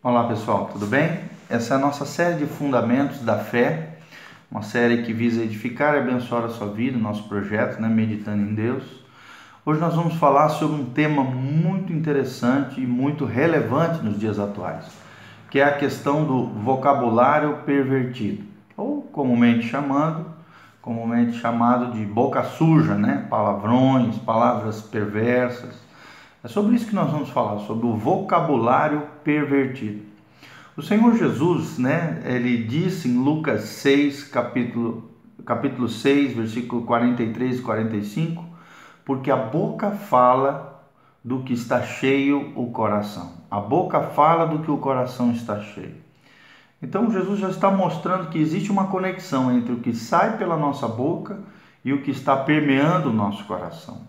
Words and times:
Olá 0.00 0.28
pessoal, 0.28 0.70
tudo 0.72 0.86
bem? 0.86 1.18
Essa 1.50 1.74
é 1.74 1.76
a 1.76 1.80
nossa 1.80 2.06
série 2.06 2.36
de 2.36 2.46
Fundamentos 2.46 3.18
da 3.22 3.36
Fé, 3.36 3.96
uma 4.48 4.62
série 4.62 5.02
que 5.02 5.12
visa 5.12 5.42
edificar 5.42 5.96
e 5.96 5.98
abençoar 5.98 6.44
a 6.44 6.48
sua 6.50 6.68
vida, 6.68 6.96
nosso 6.96 7.24
projeto, 7.24 7.82
né? 7.82 7.88
Meditando 7.88 8.40
em 8.40 8.54
Deus. 8.54 8.84
Hoje 9.66 9.80
nós 9.80 9.96
vamos 9.96 10.14
falar 10.14 10.50
sobre 10.50 10.80
um 10.80 10.84
tema 10.84 11.24
muito 11.24 11.92
interessante 11.92 12.80
e 12.80 12.86
muito 12.86 13.24
relevante 13.24 14.00
nos 14.04 14.20
dias 14.20 14.38
atuais, 14.38 14.84
que 15.50 15.58
é 15.58 15.64
a 15.64 15.76
questão 15.76 16.24
do 16.24 16.44
vocabulário 16.46 17.56
pervertido, 17.66 18.44
ou 18.76 19.02
comumente 19.02 19.66
chamado, 19.66 20.26
comumente 20.80 21.36
chamado 21.38 21.90
de 21.90 22.04
boca 22.04 22.44
suja, 22.44 22.94
né? 22.94 23.26
Palavrões, 23.28 24.16
palavras 24.18 24.80
perversas 24.80 25.87
é 26.42 26.48
sobre 26.48 26.76
isso 26.76 26.86
que 26.86 26.94
nós 26.94 27.10
vamos 27.10 27.30
falar, 27.30 27.58
sobre 27.60 27.86
o 27.86 27.96
vocabulário 27.96 29.02
pervertido. 29.24 30.02
O 30.76 30.82
Senhor 30.82 31.16
Jesus, 31.16 31.76
né, 31.78 32.22
ele 32.24 32.64
disse 32.64 33.08
em 33.08 33.18
Lucas 33.18 33.62
6, 33.62 34.24
capítulo, 34.24 35.10
capítulo 35.44 35.88
6, 35.88 36.34
versículo 36.34 36.82
43 36.82 37.58
e 37.58 37.62
45, 37.62 38.44
porque 39.04 39.30
a 39.30 39.36
boca 39.36 39.90
fala 39.90 40.84
do 41.24 41.42
que 41.42 41.52
está 41.52 41.82
cheio 41.82 42.52
o 42.54 42.70
coração. 42.70 43.32
A 43.50 43.58
boca 43.58 44.00
fala 44.00 44.46
do 44.46 44.60
que 44.60 44.70
o 44.70 44.78
coração 44.78 45.32
está 45.32 45.60
cheio. 45.60 45.96
Então 46.80 47.10
Jesus 47.10 47.40
já 47.40 47.48
está 47.48 47.70
mostrando 47.70 48.30
que 48.30 48.38
existe 48.38 48.70
uma 48.70 48.86
conexão 48.86 49.50
entre 49.50 49.72
o 49.72 49.80
que 49.80 49.92
sai 49.92 50.38
pela 50.38 50.56
nossa 50.56 50.86
boca 50.86 51.40
e 51.84 51.92
o 51.92 52.02
que 52.02 52.12
está 52.12 52.36
permeando 52.36 53.10
o 53.10 53.12
nosso 53.12 53.44
coração. 53.46 54.00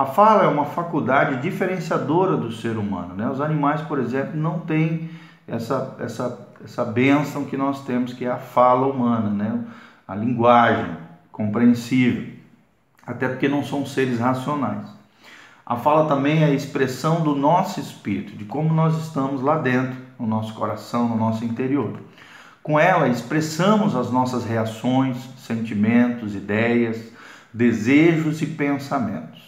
A 0.00 0.06
fala 0.06 0.44
é 0.44 0.48
uma 0.48 0.64
faculdade 0.64 1.42
diferenciadora 1.42 2.34
do 2.34 2.50
ser 2.50 2.78
humano. 2.78 3.14
Né? 3.14 3.28
Os 3.28 3.38
animais, 3.38 3.82
por 3.82 3.98
exemplo, 3.98 4.34
não 4.34 4.60
têm 4.60 5.10
essa, 5.46 5.94
essa, 6.00 6.48
essa 6.64 6.86
bênção 6.86 7.44
que 7.44 7.54
nós 7.54 7.84
temos, 7.84 8.14
que 8.14 8.24
é 8.24 8.30
a 8.30 8.38
fala 8.38 8.86
humana, 8.86 9.28
né? 9.28 9.62
a 10.08 10.14
linguagem 10.14 10.96
compreensível, 11.30 12.32
até 13.06 13.28
porque 13.28 13.46
não 13.46 13.62
são 13.62 13.84
seres 13.84 14.18
racionais. 14.18 14.88
A 15.66 15.76
fala 15.76 16.08
também 16.08 16.44
é 16.44 16.46
a 16.46 16.54
expressão 16.54 17.20
do 17.20 17.36
nosso 17.36 17.78
espírito, 17.78 18.34
de 18.34 18.46
como 18.46 18.72
nós 18.72 18.96
estamos 18.96 19.42
lá 19.42 19.58
dentro, 19.58 19.98
no 20.18 20.26
nosso 20.26 20.54
coração, 20.54 21.10
no 21.10 21.16
nosso 21.18 21.44
interior. 21.44 22.00
Com 22.62 22.80
ela, 22.80 23.06
expressamos 23.06 23.94
as 23.94 24.10
nossas 24.10 24.46
reações, 24.46 25.18
sentimentos, 25.36 26.34
ideias, 26.34 27.12
desejos 27.52 28.40
e 28.40 28.46
pensamentos. 28.46 29.39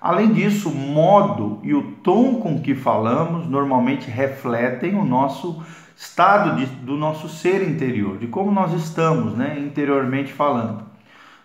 Além 0.00 0.32
disso, 0.32 0.70
o 0.70 0.74
modo 0.74 1.60
e 1.62 1.74
o 1.74 1.92
tom 2.02 2.36
com 2.36 2.60
que 2.60 2.74
falamos 2.74 3.46
normalmente 3.46 4.10
refletem 4.10 4.94
o 4.94 5.04
nosso 5.04 5.62
estado 5.94 6.56
de, 6.56 6.64
do 6.64 6.96
nosso 6.96 7.28
ser 7.28 7.68
interior, 7.68 8.16
de 8.16 8.26
como 8.26 8.50
nós 8.50 8.72
estamos, 8.72 9.34
né, 9.34 9.58
interiormente 9.58 10.32
falando. 10.32 10.82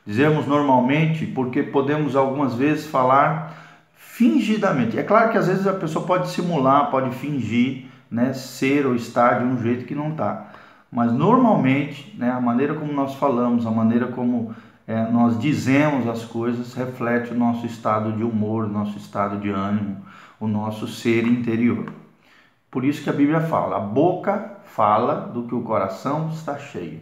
Dizemos 0.06 0.48
normalmente 0.48 1.26
porque 1.26 1.62
podemos 1.62 2.16
algumas 2.16 2.56
vezes 2.56 2.86
falar 2.86 3.54
fingidamente. 3.96 4.98
É 4.98 5.04
claro 5.04 5.32
que 5.32 5.38
às 5.38 5.48
vezes 5.48 5.68
a 5.68 5.74
pessoa 5.74 6.06
pode 6.06 6.30
simular, 6.30 6.90
pode 6.90 7.14
fingir, 7.16 7.88
né, 8.10 8.32
ser 8.32 8.86
ou 8.86 8.96
estar 8.96 9.40
de 9.40 9.46
um 9.46 9.62
jeito 9.62 9.86
que 9.86 9.94
não 9.94 10.12
está. 10.12 10.52
Mas 10.90 11.12
normalmente, 11.12 12.16
né, 12.18 12.32
a 12.32 12.40
maneira 12.40 12.76
como 12.76 12.94
nós 12.94 13.16
falamos, 13.16 13.66
a 13.66 13.72
maneira 13.72 14.08
como 14.08 14.56
é, 14.88 15.04
nós 15.10 15.40
dizemos 15.40 16.08
as 16.08 16.24
coisas 16.24 16.74
reflete 16.74 17.32
o 17.32 17.38
nosso 17.38 17.66
estado 17.66 18.12
de 18.12 18.24
humor, 18.24 18.66
o 18.66 18.70
nosso 18.70 18.98
estado 18.98 19.38
de 19.40 19.50
ânimo, 19.50 19.98
o 20.40 20.48
nosso 20.48 20.88
ser 20.88 21.26
interior. 21.26 21.92
Por 22.70 22.86
isso 22.86 23.04
que 23.04 23.10
a 23.10 23.14
Bíblia 23.14 23.42
fala: 23.42 23.78
a 23.78 23.80
boca 23.80 24.58
fala 24.66 25.22
do 25.22 25.44
que 25.44 25.56
o 25.56 25.62
coração 25.62 26.30
está 26.30 26.58
cheio. 26.58 27.02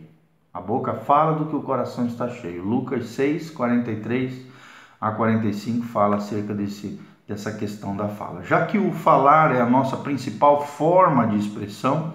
A 0.54 0.62
boca 0.62 0.94
fala 0.94 1.34
do 1.34 1.46
que 1.48 1.56
o 1.56 1.64
coração 1.64 2.06
está 2.06 2.30
cheio. 2.30 2.64
Lucas 2.64 3.08
6, 3.08 3.50
43 3.50 4.54
a 5.02 5.12
45 5.12 5.86
fala 5.88 6.16
acerca 6.18 6.54
desse, 6.54 7.02
dessa 7.28 7.52
questão 7.52 7.98
da 7.98 8.08
fala. 8.08 8.44
Já 8.44 8.66
que 8.66 8.78
o 8.78 8.94
falar 8.94 9.54
é 9.54 9.60
a 9.60 9.66
nossa 9.66 9.98
principal 9.98 10.66
forma 10.66 11.28
de 11.28 11.38
expressão, 11.38 12.14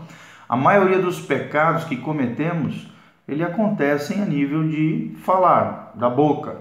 a 0.49 0.57
maioria 0.57 0.99
dos 0.99 1.21
pecados 1.21 1.85
que 1.85 1.97
cometemos 1.97 2.91
ele 3.29 3.45
acontecem 3.45 4.23
a 4.23 4.25
nível 4.25 4.67
de 4.67 5.15
falar, 5.23 5.93
da 5.95 6.09
boca. 6.09 6.57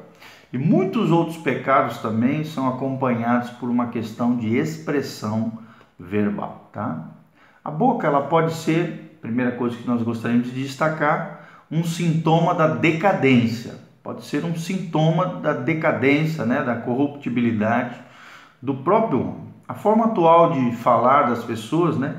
E 0.52 0.58
muitos 0.58 1.12
outros 1.12 1.38
pecados 1.38 2.00
também 2.00 2.44
são 2.44 2.68
acompanhados 2.68 3.50
por 3.52 3.70
uma 3.70 3.88
questão 3.88 4.36
de 4.36 4.58
expressão 4.58 5.60
verbal, 5.98 6.70
tá? 6.74 7.06
A 7.64 7.72
boca 7.72 8.06
ela 8.06 8.24
pode 8.24 8.54
ser, 8.54 9.18
primeira 9.22 9.54
coisa 9.54 9.78
que 9.78 9.88
nós 9.88 10.02
gostaríamos 10.02 10.52
de 10.52 10.64
destacar, 10.64 11.48
um 11.72 11.84
sintoma 11.84 12.54
da 12.54 12.68
decadência. 12.68 13.76
Pode 14.04 14.24
ser 14.26 14.46
um 14.46 14.56
sintoma 14.56 15.26
da 15.42 15.54
decadência, 15.54 16.46
né, 16.46 16.64
da 16.64 16.76
corruptibilidade 16.76 17.96
do 18.62 18.74
próprio 18.76 19.22
homem. 19.22 19.48
A 19.68 19.74
forma 19.74 20.06
atual 20.06 20.52
de 20.52 20.76
falar 20.78 21.24
das 21.24 21.44
pessoas, 21.44 21.98
né, 21.98 22.16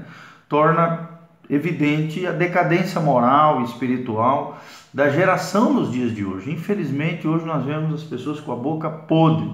torna 0.48 1.07
evidente 1.48 2.26
a 2.26 2.32
decadência 2.32 3.00
moral 3.00 3.60
e 3.60 3.64
espiritual 3.64 4.58
da 4.92 5.08
geração 5.08 5.72
nos 5.72 5.92
dias 5.92 6.14
de 6.14 6.24
hoje. 6.24 6.50
Infelizmente, 6.50 7.26
hoje 7.26 7.44
nós 7.44 7.64
vemos 7.64 7.94
as 7.94 8.02
pessoas 8.02 8.40
com 8.40 8.52
a 8.52 8.56
boca 8.56 8.90
podre, 8.90 9.50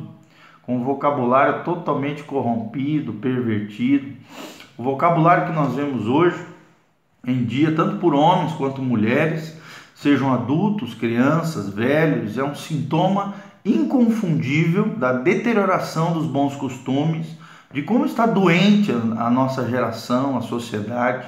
com 0.63 0.79
o 0.81 0.85
vocabulário 0.85 1.65
totalmente 1.65 2.23
corrompido, 2.23 3.13
pervertido. 3.15 4.13
O 4.77 4.83
vocabulário 4.83 5.47
que 5.47 5.53
nós 5.53 5.75
vemos 5.75 6.07
hoje 6.07 6.39
em 7.27 7.45
dia, 7.45 7.73
tanto 7.73 7.99
por 7.99 8.15
homens 8.15 8.53
quanto 8.53 8.83
mulheres, 8.83 9.57
sejam 9.95 10.33
adultos, 10.33 10.95
crianças, 10.95 11.73
velhos, 11.73 12.37
é 12.37 12.45
um 12.45 12.55
sintoma 12.55 13.35
inconfundível 13.65 14.91
da 14.97 15.13
deterioração 15.13 16.13
dos 16.13 16.27
bons 16.27 16.55
costumes, 16.57 17.27
de 17.73 17.83
como 17.83 18.05
está 18.05 18.27
doente 18.27 18.93
a 18.93 19.31
nossa 19.31 19.69
geração, 19.69 20.37
a 20.37 20.43
sociedade 20.43 21.27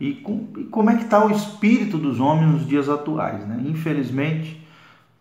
e, 0.00 0.14
com, 0.14 0.48
e 0.56 0.64
como 0.64 0.90
é 0.90 0.96
que 0.96 1.04
está 1.04 1.24
o 1.24 1.30
espírito 1.30 1.98
dos 1.98 2.20
homens 2.20 2.52
nos 2.52 2.66
dias 2.66 2.88
atuais. 2.88 3.46
Né? 3.46 3.62
Infelizmente, 3.66 4.66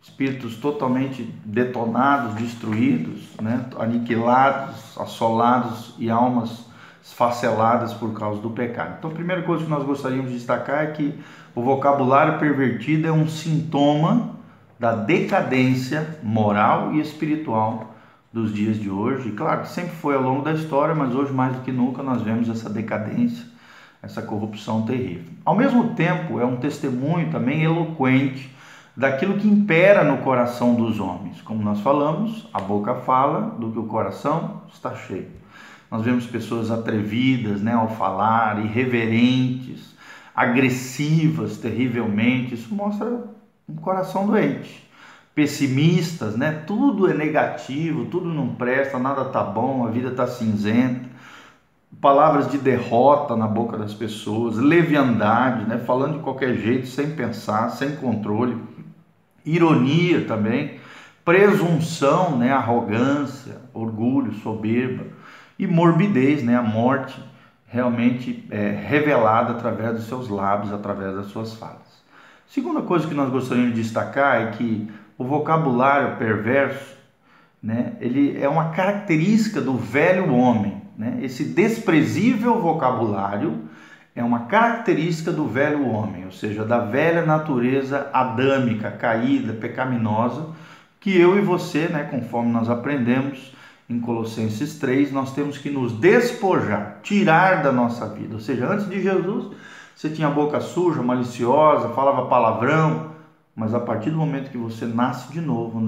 espíritos 0.01 0.57
totalmente 0.57 1.23
detonados, 1.45 2.35
destruídos, 2.35 3.29
né? 3.41 3.65
aniquilados, 3.79 4.97
assolados 4.97 5.95
e 5.97 6.09
almas 6.09 6.65
esfaceladas 7.03 7.93
por 7.93 8.13
causa 8.13 8.41
do 8.41 8.49
pecado. 8.49 8.95
Então, 8.97 9.11
a 9.11 9.13
primeira 9.13 9.43
coisa 9.43 9.63
que 9.63 9.69
nós 9.69 9.83
gostaríamos 9.83 10.31
de 10.31 10.37
destacar 10.37 10.83
é 10.83 10.87
que 10.87 11.13
o 11.53 11.61
vocabulário 11.61 12.39
pervertido 12.39 13.07
é 13.07 13.11
um 13.11 13.27
sintoma 13.27 14.31
da 14.79 14.95
decadência 14.95 16.19
moral 16.23 16.93
e 16.93 16.99
espiritual 16.99 17.93
dos 18.31 18.53
dias 18.53 18.79
de 18.79 18.89
hoje. 18.89 19.29
E 19.29 19.31
claro 19.33 19.61
que 19.61 19.69
sempre 19.69 19.91
foi 19.91 20.15
ao 20.15 20.21
longo 20.21 20.41
da 20.41 20.53
história, 20.53 20.95
mas 20.95 21.13
hoje 21.13 21.31
mais 21.31 21.55
do 21.55 21.61
que 21.61 21.71
nunca 21.71 22.01
nós 22.01 22.21
vemos 22.21 22.49
essa 22.49 22.69
decadência 22.69 23.52
essa 24.03 24.21
corrupção 24.21 24.81
terrível. 24.81 25.31
Ao 25.45 25.55
mesmo 25.55 25.95
tempo, 25.95 26.39
é 26.39 26.45
um 26.45 26.57
testemunho 26.57 27.31
também 27.31 27.63
eloquente 27.63 28.53
daquilo 28.95 29.37
que 29.37 29.47
impera 29.47 30.03
no 30.03 30.17
coração 30.17 30.75
dos 30.75 30.99
homens. 30.99 31.41
Como 31.41 31.63
nós 31.63 31.79
falamos, 31.79 32.47
a 32.53 32.59
boca 32.59 32.95
fala 32.95 33.55
do 33.57 33.71
que 33.71 33.79
o 33.79 33.85
coração 33.85 34.61
está 34.71 34.93
cheio. 34.93 35.31
Nós 35.89 36.03
vemos 36.03 36.27
pessoas 36.27 36.69
atrevidas 36.69 37.61
né, 37.61 37.71
ao 37.71 37.87
falar, 37.87 38.63
irreverentes, 38.63 39.95
agressivas 40.35 41.57
terrivelmente. 41.57 42.55
Isso 42.55 42.75
mostra 42.75 43.07
um 43.69 43.75
coração 43.75 44.27
doente. 44.27 44.83
Pessimistas, 45.33 46.35
né? 46.35 46.63
Tudo 46.67 47.09
é 47.09 47.13
negativo, 47.13 48.05
tudo 48.05 48.27
não 48.27 48.49
presta, 48.49 48.99
nada 48.99 49.25
tá 49.25 49.41
bom, 49.43 49.87
a 49.87 49.89
vida 49.89 50.11
tá 50.11 50.27
cinzenta 50.27 51.12
palavras 52.03 52.51
de 52.51 52.57
derrota 52.57 53.33
na 53.33 53.47
boca 53.47 53.77
das 53.77 53.93
pessoas, 53.93 54.57
leviandade, 54.57 55.65
né? 55.65 55.77
falando 55.77 56.17
de 56.17 56.19
qualquer 56.19 56.53
jeito, 56.55 56.85
sem 56.85 57.11
pensar, 57.11 57.69
sem 57.69 57.95
controle, 57.95 58.61
ironia 59.45 60.25
também, 60.25 60.81
presunção, 61.23 62.37
né? 62.37 62.51
arrogância, 62.51 63.55
orgulho, 63.73 64.33
soberba 64.33 65.05
e 65.57 65.65
morbidez, 65.65 66.43
né? 66.43 66.57
a 66.57 66.61
morte 66.61 67.23
realmente 67.65 68.45
é, 68.51 68.71
revelada 68.71 69.53
através 69.53 69.93
dos 69.93 70.03
seus 70.03 70.27
lábios, 70.27 70.73
através 70.73 71.15
das 71.15 71.27
suas 71.27 71.53
falas. 71.53 72.03
Segunda 72.47 72.81
coisa 72.81 73.07
que 73.07 73.15
nós 73.15 73.31
gostaríamos 73.31 73.75
de 73.75 73.81
destacar 73.81 74.41
é 74.41 74.51
que 74.51 74.91
o 75.17 75.23
vocabulário 75.23 76.17
perverso, 76.17 76.97
né? 77.61 77.93
ele 78.01 78.37
é 78.41 78.49
uma 78.49 78.71
característica 78.71 79.61
do 79.61 79.77
velho 79.77 80.33
homem, 80.33 80.72
né? 80.97 81.19
Esse 81.21 81.43
desprezível 81.43 82.59
vocabulário 82.59 83.63
é 84.15 84.23
uma 84.23 84.41
característica 84.41 85.31
do 85.31 85.47
velho 85.47 85.87
homem, 85.87 86.25
ou 86.25 86.31
seja, 86.31 86.63
da 86.63 86.79
velha 86.79 87.25
natureza 87.25 88.09
adâmica, 88.13 88.91
caída, 88.91 89.53
pecaminosa, 89.53 90.49
que 90.99 91.17
eu 91.17 91.37
e 91.37 91.41
você, 91.41 91.87
né, 91.87 92.07
conforme 92.09 92.51
nós 92.51 92.69
aprendemos 92.69 93.53
em 93.89 93.99
Colossenses 93.99 94.77
3, 94.79 95.11
nós 95.11 95.33
temos 95.33 95.57
que 95.57 95.69
nos 95.69 95.93
despojar, 95.99 96.99
tirar 97.03 97.61
da 97.63 97.71
nossa 97.71 98.07
vida. 98.07 98.35
Ou 98.35 98.39
seja, 98.39 98.71
antes 98.71 98.87
de 98.87 99.01
Jesus, 99.01 99.53
você 99.95 100.09
tinha 100.09 100.29
boca 100.29 100.61
suja, 100.61 101.01
maliciosa, 101.01 101.89
falava 101.89 102.27
palavrão, 102.27 103.11
mas 103.55 103.73
a 103.73 103.79
partir 103.79 104.09
do 104.09 104.17
momento 104.17 104.49
que 104.49 104.57
você 104.57 104.85
nasce 104.85 105.31
de 105.31 105.41
novo, 105.41 105.79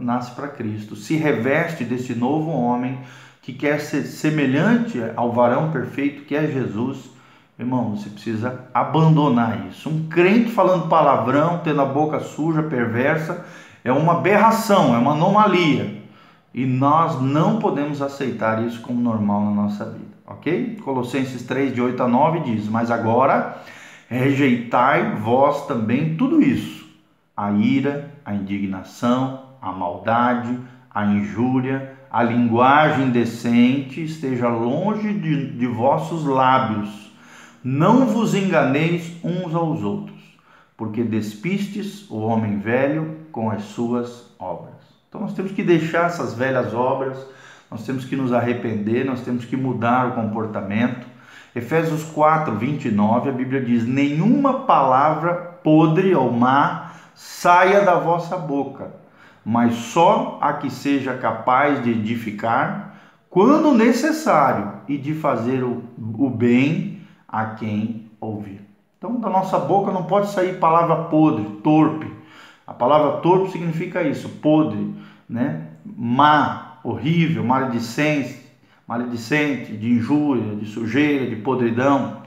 nasce 0.00 0.32
para 0.32 0.48
Cristo, 0.48 0.94
se 0.94 1.16
reveste 1.16 1.84
desse 1.84 2.14
novo 2.14 2.50
homem 2.50 3.00
que 3.42 3.52
quer 3.52 3.80
ser 3.80 4.02
semelhante 4.02 5.00
ao 5.16 5.32
varão 5.32 5.70
perfeito 5.70 6.24
que 6.24 6.36
é 6.36 6.46
Jesus, 6.46 7.10
irmão, 7.58 7.96
você 7.96 8.10
precisa 8.10 8.66
abandonar 8.72 9.66
isso. 9.68 9.88
Um 9.88 10.08
crente 10.08 10.50
falando 10.50 10.88
palavrão, 10.88 11.60
tendo 11.64 11.80
a 11.80 11.86
boca 11.86 12.20
suja, 12.20 12.62
perversa, 12.62 13.44
é 13.84 13.92
uma 13.92 14.14
aberração, 14.14 14.94
é 14.94 14.98
uma 14.98 15.12
anomalia. 15.12 16.00
E 16.52 16.66
nós 16.66 17.20
não 17.20 17.58
podemos 17.58 18.02
aceitar 18.02 18.64
isso 18.64 18.80
como 18.80 19.00
normal 19.00 19.44
na 19.44 19.50
nossa 19.52 19.84
vida, 19.84 20.16
ok? 20.26 20.78
Colossenses 20.82 21.44
3, 21.44 21.72
de 21.72 21.80
8 21.80 22.02
a 22.02 22.08
9 22.08 22.40
diz: 22.40 22.68
Mas 22.68 22.90
agora 22.90 23.62
rejeitai 24.08 25.14
vós 25.16 25.66
também 25.66 26.16
tudo 26.16 26.42
isso: 26.42 26.88
a 27.36 27.52
ira, 27.52 28.10
a 28.24 28.34
indignação, 28.34 29.44
a 29.62 29.70
maldade, 29.70 30.58
a 30.92 31.04
injúria, 31.04 31.99
a 32.10 32.22
linguagem 32.22 33.10
decente 33.10 34.02
esteja 34.02 34.48
longe 34.48 35.12
de, 35.12 35.52
de 35.52 35.66
vossos 35.66 36.24
lábios. 36.24 37.10
Não 37.62 38.06
vos 38.06 38.34
enganeis 38.34 39.12
uns 39.22 39.54
aos 39.54 39.82
outros, 39.82 40.18
porque 40.76 41.04
despistes 41.04 42.10
o 42.10 42.18
homem 42.18 42.58
velho 42.58 43.18
com 43.30 43.50
as 43.50 43.62
suas 43.62 44.34
obras. 44.38 44.74
Então 45.08 45.20
nós 45.20 45.34
temos 45.34 45.52
que 45.52 45.62
deixar 45.62 46.06
essas 46.06 46.34
velhas 46.34 46.74
obras, 46.74 47.18
nós 47.70 47.84
temos 47.84 48.04
que 48.04 48.16
nos 48.16 48.32
arrepender, 48.32 49.04
nós 49.04 49.20
temos 49.20 49.44
que 49.44 49.56
mudar 49.56 50.08
o 50.08 50.14
comportamento. 50.14 51.06
Efésios 51.54 52.04
4, 52.04 52.56
29, 52.56 53.28
a 53.28 53.32
Bíblia 53.32 53.62
diz: 53.62 53.86
Nenhuma 53.86 54.60
palavra 54.60 55.34
podre 55.62 56.14
ou 56.14 56.32
má 56.32 56.92
saia 57.14 57.82
da 57.82 57.96
vossa 57.96 58.36
boca, 58.36 58.99
mas 59.44 59.74
só 59.74 60.38
a 60.40 60.54
que 60.54 60.70
seja 60.70 61.14
capaz 61.16 61.82
de 61.82 61.90
edificar, 61.90 62.96
quando 63.28 63.74
necessário, 63.74 64.72
e 64.88 64.98
de 64.98 65.14
fazer 65.14 65.62
o, 65.62 65.84
o 66.18 66.28
bem 66.28 67.00
a 67.28 67.46
quem 67.46 68.10
ouvir. 68.20 68.60
Então, 68.98 69.20
da 69.20 69.30
nossa 69.30 69.58
boca 69.58 69.92
não 69.92 70.04
pode 70.04 70.30
sair 70.30 70.58
palavra 70.58 71.04
podre, 71.04 71.44
torpe, 71.62 72.12
a 72.66 72.74
palavra 72.74 73.20
torpe 73.20 73.50
significa 73.50 74.02
isso, 74.02 74.28
podre, 74.28 74.94
né? 75.28 75.66
má, 75.84 76.78
horrível, 76.84 77.42
maledicente, 77.42 78.40
maledicente, 78.86 79.76
de 79.76 79.90
injúria, 79.90 80.54
de 80.54 80.66
sujeira, 80.66 81.26
de 81.26 81.36
podridão, 81.36 82.22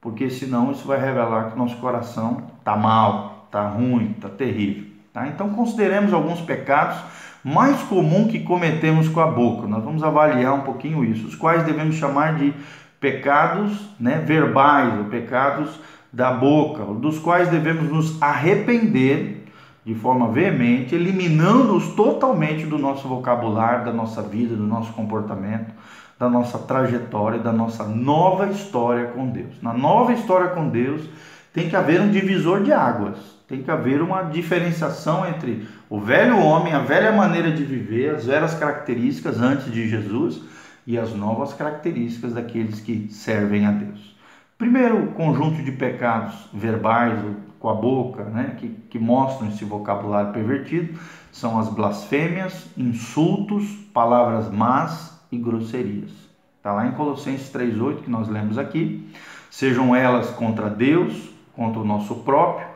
porque 0.00 0.28
senão 0.28 0.72
isso 0.72 0.86
vai 0.86 1.00
revelar 1.00 1.50
que 1.50 1.58
nosso 1.58 1.76
coração 1.78 2.50
está 2.58 2.76
mal, 2.76 3.44
está 3.46 3.66
ruim, 3.68 4.12
está 4.16 4.28
terrível. 4.28 4.85
Tá? 5.16 5.26
Então 5.28 5.48
consideremos 5.48 6.12
alguns 6.12 6.42
pecados 6.42 6.98
mais 7.42 7.80
comuns 7.84 8.30
que 8.30 8.40
cometemos 8.40 9.08
com 9.08 9.18
a 9.18 9.26
boca. 9.26 9.66
Nós 9.66 9.82
vamos 9.82 10.02
avaliar 10.02 10.52
um 10.52 10.60
pouquinho 10.60 11.02
isso, 11.02 11.26
os 11.26 11.34
quais 11.34 11.62
devemos 11.62 11.94
chamar 11.94 12.34
de 12.34 12.52
pecados 13.00 13.88
né, 13.98 14.18
verbais, 14.18 14.98
ou 14.98 15.04
pecados 15.06 15.80
da 16.12 16.30
boca, 16.30 16.84
dos 16.84 17.18
quais 17.18 17.48
devemos 17.48 17.90
nos 17.90 18.20
arrepender 18.22 19.46
de 19.86 19.94
forma 19.94 20.28
veemente, 20.28 20.94
eliminando-os 20.94 21.94
totalmente 21.94 22.66
do 22.66 22.76
nosso 22.76 23.08
vocabulário, 23.08 23.86
da 23.86 23.92
nossa 23.94 24.20
vida, 24.20 24.54
do 24.54 24.66
nosso 24.66 24.92
comportamento, 24.92 25.72
da 26.18 26.28
nossa 26.28 26.58
trajetória, 26.58 27.38
da 27.38 27.52
nossa 27.52 27.84
nova 27.84 28.48
história 28.48 29.06
com 29.06 29.26
Deus. 29.28 29.62
Na 29.62 29.72
nova 29.72 30.12
história 30.12 30.48
com 30.48 30.68
Deus, 30.68 31.08
tem 31.54 31.70
que 31.70 31.76
haver 31.76 32.02
um 32.02 32.10
divisor 32.10 32.62
de 32.62 32.70
águas, 32.70 33.35
tem 33.46 33.62
que 33.62 33.70
haver 33.70 34.02
uma 34.02 34.22
diferenciação 34.22 35.26
entre 35.26 35.68
o 35.88 36.00
velho 36.00 36.38
homem, 36.38 36.72
a 36.72 36.80
velha 36.80 37.12
maneira 37.12 37.50
de 37.52 37.64
viver, 37.64 38.14
as 38.14 38.26
velhas 38.26 38.54
características 38.54 39.40
antes 39.40 39.70
de 39.72 39.88
Jesus 39.88 40.42
e 40.86 40.98
as 40.98 41.12
novas 41.14 41.52
características 41.52 42.34
daqueles 42.34 42.80
que 42.80 43.08
servem 43.10 43.66
a 43.66 43.70
Deus. 43.70 44.16
Primeiro 44.58 45.08
conjunto 45.08 45.62
de 45.62 45.72
pecados 45.72 46.48
verbais 46.52 47.20
com 47.58 47.68
a 47.68 47.74
boca, 47.74 48.24
né, 48.24 48.56
que, 48.58 48.68
que 48.68 48.98
mostram 48.98 49.48
esse 49.48 49.64
vocabulário 49.64 50.32
pervertido, 50.32 50.98
são 51.30 51.58
as 51.58 51.68
blasfêmias, 51.68 52.66
insultos, 52.76 53.64
palavras 53.92 54.50
más 54.50 55.20
e 55.30 55.36
grosserias. 55.36 56.10
Está 56.56 56.72
lá 56.72 56.86
em 56.86 56.92
Colossenses 56.92 57.52
3,8 57.52 58.02
que 58.02 58.10
nós 58.10 58.28
lemos 58.28 58.58
aqui. 58.58 59.08
Sejam 59.50 59.94
elas 59.94 60.30
contra 60.30 60.68
Deus, 60.68 61.30
contra 61.54 61.80
o 61.80 61.84
nosso 61.84 62.16
próprio, 62.16 62.66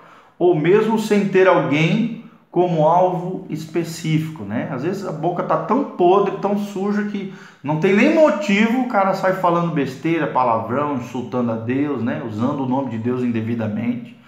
ou 0.40 0.54
mesmo 0.54 0.98
sem 0.98 1.28
ter 1.28 1.46
alguém 1.46 2.24
como 2.50 2.88
alvo 2.88 3.44
específico, 3.50 4.42
né? 4.42 4.70
Às 4.72 4.82
vezes 4.82 5.06
a 5.06 5.12
boca 5.12 5.42
tá 5.42 5.58
tão 5.58 5.84
podre, 5.84 6.38
tão 6.38 6.58
suja 6.58 7.04
que 7.04 7.34
não 7.62 7.78
tem 7.78 7.94
nem 7.94 8.14
motivo, 8.14 8.80
o 8.80 8.88
cara 8.88 9.12
sai 9.12 9.34
falando 9.34 9.74
besteira, 9.74 10.26
palavrão, 10.26 10.94
insultando 10.94 11.52
a 11.52 11.56
Deus, 11.56 12.02
né? 12.02 12.22
Usando 12.26 12.64
o 12.64 12.66
nome 12.66 12.88
de 12.90 12.98
Deus 12.98 13.22
indevidamente. 13.22 14.18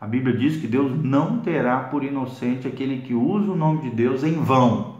A 0.00 0.06
Bíblia 0.06 0.34
diz 0.34 0.56
que 0.56 0.66
Deus 0.66 0.90
não 1.04 1.40
terá 1.40 1.80
por 1.80 2.02
inocente 2.02 2.66
aquele 2.66 3.02
que 3.02 3.12
usa 3.12 3.52
o 3.52 3.56
nome 3.56 3.82
de 3.82 3.90
Deus 3.90 4.24
em 4.24 4.40
vão. 4.40 4.96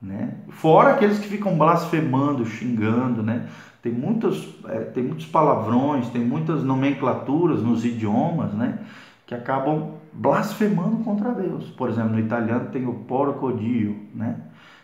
Né? 0.00 0.34
Fora 0.48 0.92
aqueles 0.92 1.18
que 1.18 1.26
ficam 1.26 1.58
blasfemando, 1.58 2.46
xingando, 2.46 3.22
né? 3.22 3.48
Tem, 3.82 3.92
muitos, 3.92 4.48
é, 4.66 4.78
tem 4.78 5.02
muitos 5.02 5.26
palavrões, 5.26 6.08
tem 6.08 6.24
muitas 6.24 6.64
nomenclaturas 6.64 7.62
nos 7.62 7.84
idiomas, 7.84 8.54
né? 8.54 8.78
Que 9.28 9.34
acabam 9.34 9.92
blasfemando 10.12 11.04
contra 11.04 11.32
Deus. 11.32 11.66
Por 11.70 11.88
exemplo, 11.90 12.14
no 12.14 12.18
italiano 12.18 12.70
tem 12.72 12.86
o 12.86 12.94
porcodio, 12.94 13.94
né? 14.12 14.36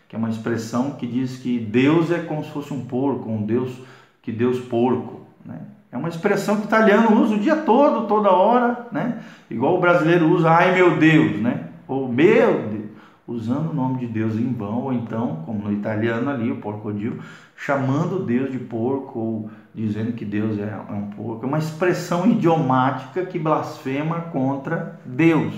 Que 0.07 0.15
é 0.15 0.19
uma 0.19 0.29
expressão 0.29 0.91
que 0.91 1.05
diz 1.05 1.37
que 1.37 1.59
Deus 1.59 2.11
é 2.11 2.19
como 2.19 2.43
se 2.43 2.51
fosse 2.51 2.71
um 2.71 2.85
porco, 2.85 3.29
um 3.29 3.43
Deus 3.43 3.81
que 4.21 4.31
Deus 4.31 4.59
porco, 4.59 5.21
né? 5.43 5.59
É 5.91 5.97
uma 5.97 6.09
expressão 6.09 6.57
que 6.57 6.63
o 6.63 6.65
italiano 6.65 7.21
usa 7.21 7.35
o 7.35 7.39
dia 7.39 7.55
todo, 7.55 8.07
toda 8.07 8.29
hora, 8.29 8.87
né? 8.91 9.19
Igual 9.49 9.77
o 9.77 9.81
brasileiro 9.81 10.29
usa, 10.29 10.49
ai 10.51 10.75
meu 10.75 10.97
Deus, 10.97 11.41
né? 11.41 11.69
Ou 11.87 12.07
meu 12.07 12.69
Deus, 12.69 12.84
usando 13.27 13.71
o 13.71 13.73
nome 13.73 13.99
de 13.99 14.07
Deus 14.07 14.35
em 14.35 14.53
vão, 14.53 14.83
ou 14.83 14.93
então, 14.93 15.43
como 15.45 15.63
no 15.63 15.73
italiano 15.73 16.29
ali, 16.29 16.51
o 16.51 16.57
porcodil, 16.57 17.19
chamando 17.55 18.23
Deus 18.23 18.51
de 18.51 18.59
porco, 18.59 19.19
ou 19.19 19.49
dizendo 19.73 20.13
que 20.13 20.23
Deus 20.23 20.59
é, 20.59 20.63
é 20.89 20.93
um 20.93 21.09
porco. 21.09 21.45
É 21.45 21.47
uma 21.47 21.57
expressão 21.57 22.29
idiomática 22.29 23.25
que 23.25 23.39
blasfema 23.39 24.21
contra 24.31 24.99
Deus, 25.05 25.53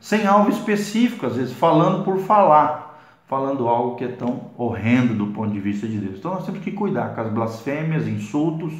sem 0.00 0.26
algo 0.26 0.48
específico, 0.48 1.26
às 1.26 1.36
vezes 1.36 1.52
falando 1.52 2.04
por 2.04 2.18
falar, 2.18 2.98
falando 3.26 3.68
algo 3.68 3.96
que 3.96 4.04
é 4.04 4.08
tão 4.08 4.50
horrendo 4.56 5.14
do 5.14 5.26
ponto 5.28 5.52
de 5.52 5.60
vista 5.60 5.86
de 5.86 5.98
Deus. 5.98 6.18
Então 6.18 6.34
nós 6.34 6.46
temos 6.46 6.60
que 6.60 6.70
cuidar 6.70 7.14
com 7.14 7.20
as 7.20 7.28
blasfêmias, 7.28 8.06
insultos, 8.06 8.72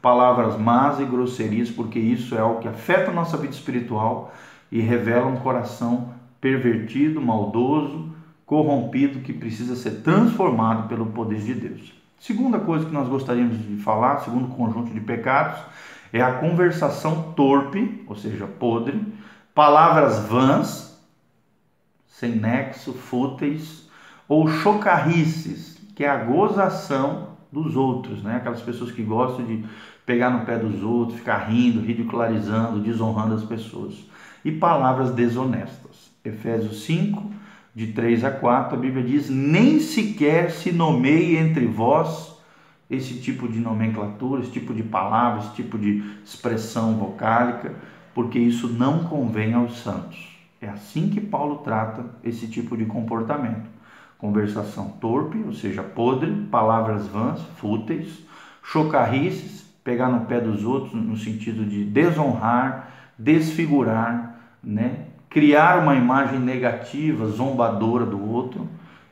palavras 0.00 0.56
más 0.56 1.00
e 1.00 1.04
grosserias, 1.04 1.70
porque 1.70 1.98
isso 1.98 2.34
é 2.34 2.38
algo 2.38 2.60
que 2.60 2.68
afeta 2.68 3.10
a 3.10 3.14
nossa 3.14 3.36
vida 3.36 3.52
espiritual 3.52 4.32
e 4.70 4.80
revela 4.80 5.26
um 5.26 5.36
coração 5.36 6.10
pervertido, 6.40 7.20
maldoso, 7.20 8.12
corrompido, 8.46 9.20
que 9.20 9.32
precisa 9.32 9.76
ser 9.76 10.02
transformado 10.02 10.88
pelo 10.88 11.06
poder 11.06 11.40
de 11.40 11.54
Deus. 11.54 11.92
Segunda 12.18 12.58
coisa 12.58 12.86
que 12.86 12.92
nós 12.92 13.08
gostaríamos 13.08 13.58
de 13.58 13.76
falar, 13.76 14.18
segundo 14.18 14.48
conjunto 14.48 14.92
de 14.92 15.00
pecados, 15.00 15.60
é 16.12 16.20
a 16.20 16.32
conversação 16.32 17.32
torpe, 17.32 18.04
ou 18.06 18.16
seja, 18.16 18.46
podre, 18.46 19.00
palavras 19.54 20.20
vãs, 20.26 20.98
sem 22.06 22.36
nexo, 22.36 22.92
fúteis, 22.92 23.88
ou 24.26 24.48
chocarrices, 24.48 25.78
que 25.94 26.04
é 26.04 26.08
a 26.08 26.24
gozação 26.24 27.28
dos 27.50 27.76
outros, 27.76 28.22
né? 28.22 28.36
Aquelas 28.36 28.60
pessoas 28.60 28.92
que 28.92 29.02
gostam 29.02 29.44
de 29.44 29.64
pegar 30.04 30.30
no 30.30 30.44
pé 30.44 30.58
dos 30.58 30.82
outros, 30.82 31.18
ficar 31.18 31.38
rindo, 31.38 31.80
ridicularizando, 31.80 32.80
desonrando 32.80 33.34
as 33.34 33.44
pessoas. 33.44 33.94
E 34.44 34.52
palavras 34.52 35.12
desonestas. 35.12 35.87
Efésios 36.28 36.84
5, 36.84 37.30
de 37.74 37.88
3 37.88 38.24
a 38.24 38.30
4, 38.30 38.76
a 38.76 38.80
Bíblia 38.80 39.04
diz: 39.04 39.28
Nem 39.28 39.80
sequer 39.80 40.50
se 40.50 40.72
nomeie 40.72 41.36
entre 41.36 41.66
vós 41.66 42.36
esse 42.90 43.20
tipo 43.20 43.46
de 43.48 43.58
nomenclatura, 43.58 44.42
esse 44.42 44.50
tipo 44.50 44.72
de 44.72 44.82
palavra, 44.82 45.40
esse 45.40 45.54
tipo 45.54 45.78
de 45.78 46.02
expressão 46.24 46.96
vocálica, 46.96 47.74
porque 48.14 48.38
isso 48.38 48.68
não 48.68 49.04
convém 49.04 49.54
aos 49.54 49.78
santos. 49.78 50.36
É 50.60 50.68
assim 50.68 51.08
que 51.08 51.20
Paulo 51.20 51.58
trata 51.58 52.04
esse 52.24 52.48
tipo 52.48 52.76
de 52.76 52.84
comportamento 52.84 53.78
conversação 54.18 54.90
torpe, 55.00 55.42
ou 55.46 55.52
seja, 55.52 55.82
podre, 55.82 56.32
palavras 56.50 57.06
vãs, 57.06 57.40
fúteis, 57.56 58.26
chocarrices, 58.62 59.62
pegar 59.84 60.08
no 60.08 60.26
pé 60.26 60.40
dos 60.40 60.64
outros 60.64 60.92
no 60.92 61.16
sentido 61.16 61.64
de 61.64 61.84
desonrar, 61.84 62.90
desfigurar, 63.16 64.36
né? 64.62 65.06
Criar 65.38 65.78
uma 65.78 65.94
imagem 65.94 66.40
negativa, 66.40 67.28
zombadora 67.28 68.04
do 68.04 68.28
outro 68.28 68.66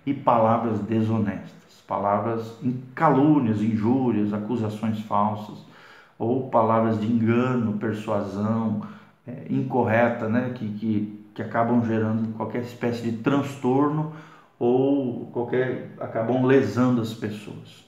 e 0.04 0.12
palavras 0.12 0.80
desonestas, 0.80 1.80
palavras 1.86 2.58
em 2.64 2.82
calúnias, 2.96 3.62
injúrias, 3.62 4.32
acusações 4.32 4.98
falsas, 5.02 5.64
ou 6.18 6.50
palavras 6.50 7.00
de 7.00 7.06
engano, 7.06 7.74
persuasão 7.74 8.82
é, 9.24 9.46
incorreta, 9.48 10.28
né? 10.28 10.52
que, 10.52 10.68
que, 10.70 11.24
que 11.32 11.42
acabam 11.42 11.84
gerando 11.86 12.34
qualquer 12.34 12.62
espécie 12.62 13.08
de 13.08 13.18
transtorno 13.18 14.12
ou 14.58 15.26
qualquer 15.26 15.92
acabam 16.00 16.44
lesando 16.44 17.00
as 17.00 17.14
pessoas. 17.14 17.84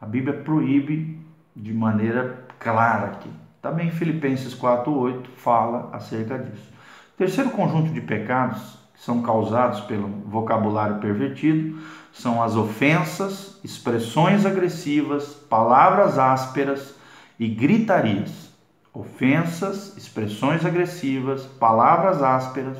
A 0.00 0.06
Bíblia 0.06 0.34
proíbe 0.34 1.18
de 1.56 1.72
maneira 1.72 2.44
clara 2.56 3.06
aqui. 3.06 3.30
Também 3.60 3.90
Filipenses 3.90 4.54
4:8 4.54 5.26
fala 5.34 5.90
acerca 5.92 6.38
disso. 6.38 6.78
Terceiro 7.20 7.50
conjunto 7.50 7.92
de 7.92 8.00
pecados 8.00 8.78
que 8.94 9.02
são 9.02 9.20
causados 9.20 9.80
pelo 9.80 10.08
vocabulário 10.24 11.00
pervertido 11.00 11.78
são 12.14 12.42
as 12.42 12.56
ofensas, 12.56 13.60
expressões 13.62 14.46
agressivas, 14.46 15.34
palavras 15.34 16.18
ásperas 16.18 16.94
e 17.38 17.46
gritarias. 17.46 18.50
Ofensas, 18.94 19.94
expressões 19.98 20.64
agressivas, 20.64 21.44
palavras 21.44 22.22
ásperas 22.22 22.78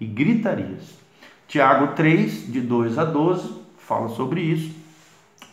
e 0.00 0.06
gritarias. 0.06 0.94
Tiago 1.46 1.88
3, 1.88 2.50
de 2.50 2.62
2 2.62 2.96
a 2.96 3.04
12, 3.04 3.60
fala 3.76 4.08
sobre 4.08 4.40
isso. 4.40 4.74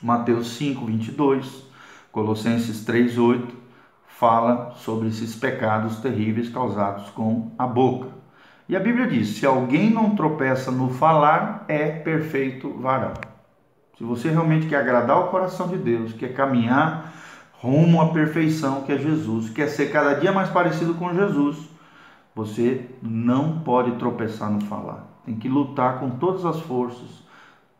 Mateus 0.01 0.55
5, 0.55 0.85
22, 0.85 1.65
Colossenses 2.09 2.85
3, 2.85 3.17
8, 3.17 3.53
fala 4.07 4.75
sobre 4.77 5.09
esses 5.09 5.35
pecados 5.35 5.97
terríveis 5.97 6.47
causados 6.47 7.09
com 7.09 7.51
a 7.57 7.67
boca. 7.67 8.12
E 8.67 8.75
a 8.75 8.79
Bíblia 8.79 9.07
diz: 9.07 9.29
se 9.29 9.45
alguém 9.45 9.89
não 9.89 10.15
tropeça 10.15 10.71
no 10.71 10.89
falar, 10.89 11.65
é 11.67 11.87
perfeito 11.89 12.69
varão. 12.79 13.13
Se 13.97 14.03
você 14.03 14.29
realmente 14.29 14.67
quer 14.67 14.77
agradar 14.77 15.19
o 15.19 15.27
coração 15.27 15.67
de 15.67 15.77
Deus, 15.77 16.13
quer 16.13 16.33
caminhar 16.33 17.13
rumo 17.53 18.01
à 18.01 18.09
perfeição 18.09 18.81
que 18.81 18.91
é 18.91 18.97
Jesus, 18.97 19.49
quer 19.49 19.67
ser 19.67 19.91
cada 19.91 20.15
dia 20.15 20.33
mais 20.33 20.49
parecido 20.49 20.95
com 20.95 21.13
Jesus, 21.13 21.57
você 22.35 22.89
não 23.01 23.59
pode 23.59 23.91
tropeçar 23.93 24.51
no 24.51 24.61
falar. 24.65 25.07
Tem 25.25 25.35
que 25.35 25.47
lutar 25.47 25.99
com 25.99 26.09
todas 26.09 26.45
as 26.45 26.59
forças, 26.59 27.23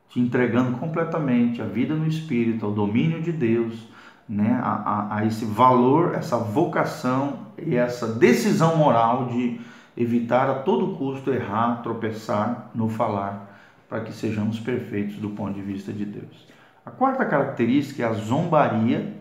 te 0.08 0.20
entregando 0.22 0.78
completamente 0.78 1.62
a 1.62 1.66
vida 1.66 1.94
no 1.96 2.08
Espírito, 2.08 2.66
ao 2.66 2.72
domínio 2.72 3.22
de 3.22 3.34
Deus, 3.34 3.86
né? 4.30 4.58
a, 4.63 4.70
a, 4.70 5.18
a 5.18 5.25
esse 5.25 5.44
valor, 5.44 6.16
essa 6.16 6.38
vocação 6.38 7.40
e 7.58 7.75
essa 7.75 8.08
decisão 8.08 8.78
moral 8.78 9.25
de 9.25 9.60
evitar 9.96 10.50
a 10.50 10.56
todo 10.56 10.96
custo 10.96 11.32
errar, 11.32 11.82
tropeçar 11.82 12.70
no 12.74 12.90
falar, 12.90 13.60
para 13.88 14.02
que 14.02 14.12
sejamos 14.12 14.60
perfeitos 14.60 15.18
do 15.18 15.30
ponto 15.30 15.54
de 15.54 15.62
vista 15.62 15.94
de 15.94 16.06
Deus. 16.06 16.48
A 16.86 16.92
quarta 16.92 17.26
característica 17.26 18.04
é 18.04 18.06
a 18.06 18.14
zombaria, 18.14 19.14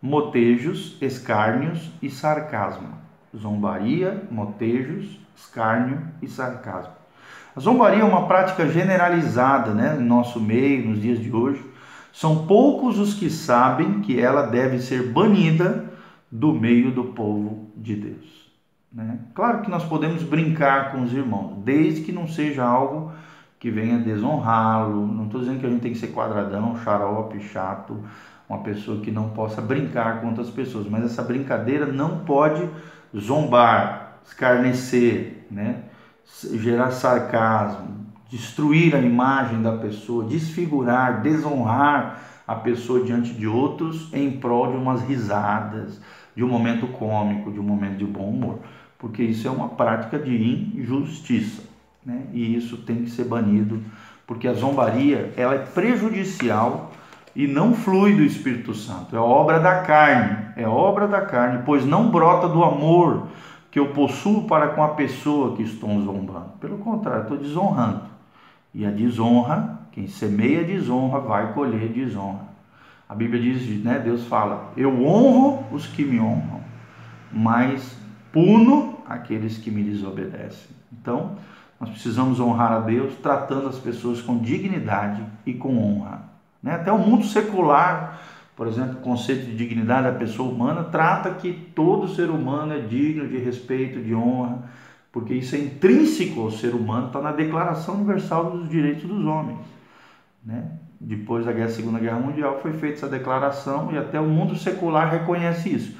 motejos, 0.00 0.96
escárnios 1.00 1.90
e 2.00 2.10
sarcasmo. 2.10 2.88
Zombaria, 3.36 4.22
motejos, 4.30 5.18
escárnio 5.34 6.00
e 6.22 6.28
sarcasmo. 6.28 6.92
A 7.56 7.60
zombaria 7.60 8.02
é 8.02 8.04
uma 8.04 8.26
prática 8.26 8.68
generalizada 8.68 9.72
né, 9.72 9.94
no 9.94 10.04
nosso 10.04 10.40
meio, 10.40 10.88
nos 10.88 11.00
dias 11.00 11.18
de 11.18 11.32
hoje. 11.32 11.64
São 12.12 12.46
poucos 12.46 12.98
os 12.98 13.14
que 13.14 13.30
sabem 13.30 14.00
que 14.00 14.20
ela 14.20 14.42
deve 14.42 14.78
ser 14.78 15.10
banida 15.10 15.90
do 16.30 16.52
meio 16.52 16.90
do 16.90 17.04
povo 17.04 17.70
de 17.76 17.94
Deus. 17.96 18.45
Né? 18.92 19.18
Claro 19.34 19.62
que 19.62 19.70
nós 19.70 19.84
podemos 19.84 20.22
brincar 20.22 20.92
com 20.92 21.02
os 21.02 21.12
irmãos, 21.12 21.62
desde 21.64 22.02
que 22.02 22.12
não 22.12 22.26
seja 22.26 22.64
algo 22.64 23.12
que 23.58 23.70
venha 23.70 23.98
desonrá-lo. 23.98 25.06
Não 25.06 25.26
estou 25.26 25.40
dizendo 25.40 25.60
que 25.60 25.66
a 25.66 25.70
gente 25.70 25.82
tem 25.82 25.92
que 25.92 25.98
ser 25.98 26.08
quadradão, 26.08 26.78
xarope, 26.78 27.40
chato, 27.40 28.02
uma 28.48 28.58
pessoa 28.60 29.00
que 29.00 29.10
não 29.10 29.30
possa 29.30 29.60
brincar 29.60 30.20
com 30.20 30.28
outras 30.28 30.50
pessoas, 30.50 30.86
mas 30.88 31.04
essa 31.04 31.22
brincadeira 31.22 31.86
não 31.86 32.20
pode 32.20 32.68
zombar, 33.16 34.20
escarnecer, 34.24 35.46
né? 35.50 35.82
gerar 36.54 36.90
sarcasmo, 36.90 38.06
destruir 38.28 38.94
a 38.94 39.00
imagem 39.00 39.62
da 39.62 39.72
pessoa, 39.76 40.24
desfigurar, 40.24 41.22
desonrar 41.22 42.20
a 42.46 42.54
pessoa 42.54 43.04
diante 43.04 43.32
de 43.32 43.46
outros 43.46 44.12
em 44.12 44.30
prol 44.38 44.70
de 44.70 44.76
umas 44.76 45.02
risadas, 45.02 46.00
de 46.36 46.44
um 46.44 46.48
momento 46.48 46.86
cômico, 46.86 47.50
de 47.50 47.58
um 47.58 47.62
momento 47.62 47.96
de 47.96 48.04
bom 48.04 48.28
humor, 48.28 48.58
porque 48.98 49.22
isso 49.22 49.48
é 49.48 49.50
uma 49.50 49.70
prática 49.70 50.18
de 50.18 50.36
injustiça, 50.76 51.62
né? 52.04 52.24
E 52.32 52.54
isso 52.54 52.76
tem 52.78 53.04
que 53.04 53.10
ser 53.10 53.24
banido, 53.24 53.82
porque 54.26 54.46
a 54.46 54.52
zombaria 54.52 55.32
ela 55.36 55.54
é 55.54 55.58
prejudicial 55.58 56.92
e 57.34 57.46
não 57.46 57.74
flui 57.74 58.14
do 58.14 58.22
Espírito 58.22 58.74
Santo, 58.74 59.16
é 59.16 59.18
obra 59.18 59.58
da 59.58 59.80
carne, 59.80 60.36
é 60.56 60.68
obra 60.68 61.08
da 61.08 61.22
carne, 61.22 61.62
pois 61.64 61.84
não 61.84 62.10
brota 62.10 62.48
do 62.48 62.62
amor, 62.62 63.28
que 63.70 63.78
eu 63.78 63.88
possuo 63.88 64.44
para 64.46 64.68
com 64.68 64.82
a 64.82 64.88
pessoa 64.88 65.54
que 65.54 65.62
estou 65.62 65.90
zombando. 66.00 66.52
Pelo 66.60 66.78
contrário, 66.78 67.22
estou 67.22 67.36
desonrando. 67.36 68.02
E 68.72 68.86
a 68.86 68.90
desonra, 68.90 69.80
quem 69.92 70.06
semeia 70.06 70.64
desonra, 70.64 71.20
vai 71.20 71.52
colher 71.52 71.88
desonra. 71.88 72.55
A 73.08 73.14
Bíblia 73.14 73.40
diz, 73.40 73.82
né, 73.84 73.98
Deus 73.98 74.26
fala: 74.26 74.72
Eu 74.76 75.04
honro 75.04 75.64
os 75.70 75.86
que 75.86 76.04
me 76.04 76.20
honram, 76.20 76.60
mas 77.32 77.96
puno 78.32 78.98
aqueles 79.06 79.58
que 79.58 79.70
me 79.70 79.82
desobedecem. 79.82 80.74
Então, 80.92 81.36
nós 81.80 81.90
precisamos 81.90 82.40
honrar 82.40 82.72
a 82.72 82.80
Deus 82.80 83.14
tratando 83.22 83.68
as 83.68 83.78
pessoas 83.78 84.20
com 84.20 84.38
dignidade 84.38 85.22
e 85.44 85.54
com 85.54 85.78
honra. 85.78 86.22
Né? 86.62 86.74
Até 86.74 86.90
o 86.90 86.98
mundo 86.98 87.24
secular 87.24 88.18
por 88.56 88.66
exemplo, 88.66 88.94
o 88.94 89.02
conceito 89.02 89.44
de 89.44 89.54
dignidade 89.54 90.10
da 90.10 90.18
pessoa 90.18 90.50
humana 90.50 90.84
trata 90.84 91.34
que 91.34 91.52
todo 91.52 92.08
ser 92.08 92.30
humano 92.30 92.72
é 92.72 92.78
digno 92.78 93.28
de 93.28 93.36
respeito, 93.36 94.00
de 94.00 94.14
honra, 94.14 94.64
porque 95.12 95.34
isso 95.34 95.54
é 95.54 95.58
intrínseco 95.58 96.40
ao 96.40 96.50
ser 96.50 96.74
humano, 96.74 97.08
está 97.08 97.20
na 97.20 97.32
Declaração 97.32 97.96
Universal 97.96 98.50
dos 98.52 98.68
Direitos 98.70 99.04
dos 99.04 99.22
Homens. 99.26 99.60
Né? 100.42 100.64
Depois 101.00 101.44
da 101.44 101.52
guerra, 101.52 101.68
Segunda 101.68 101.98
Guerra 101.98 102.18
Mundial 102.18 102.58
foi 102.60 102.72
feita 102.72 102.96
essa 102.96 103.08
declaração 103.08 103.92
e 103.92 103.98
até 103.98 104.18
o 104.18 104.26
mundo 104.26 104.56
secular 104.56 105.10
reconhece 105.10 105.72
isso. 105.74 105.96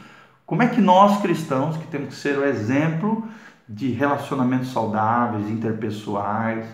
Como 0.46 0.62
é 0.62 0.68
que 0.68 0.80
nós 0.80 1.20
cristãos, 1.20 1.76
que 1.76 1.86
temos 1.88 2.10
que 2.10 2.14
ser 2.14 2.38
o 2.38 2.44
exemplo 2.44 3.26
de 3.68 3.90
relacionamentos 3.90 4.72
saudáveis, 4.72 5.50
interpessoais, 5.50 6.66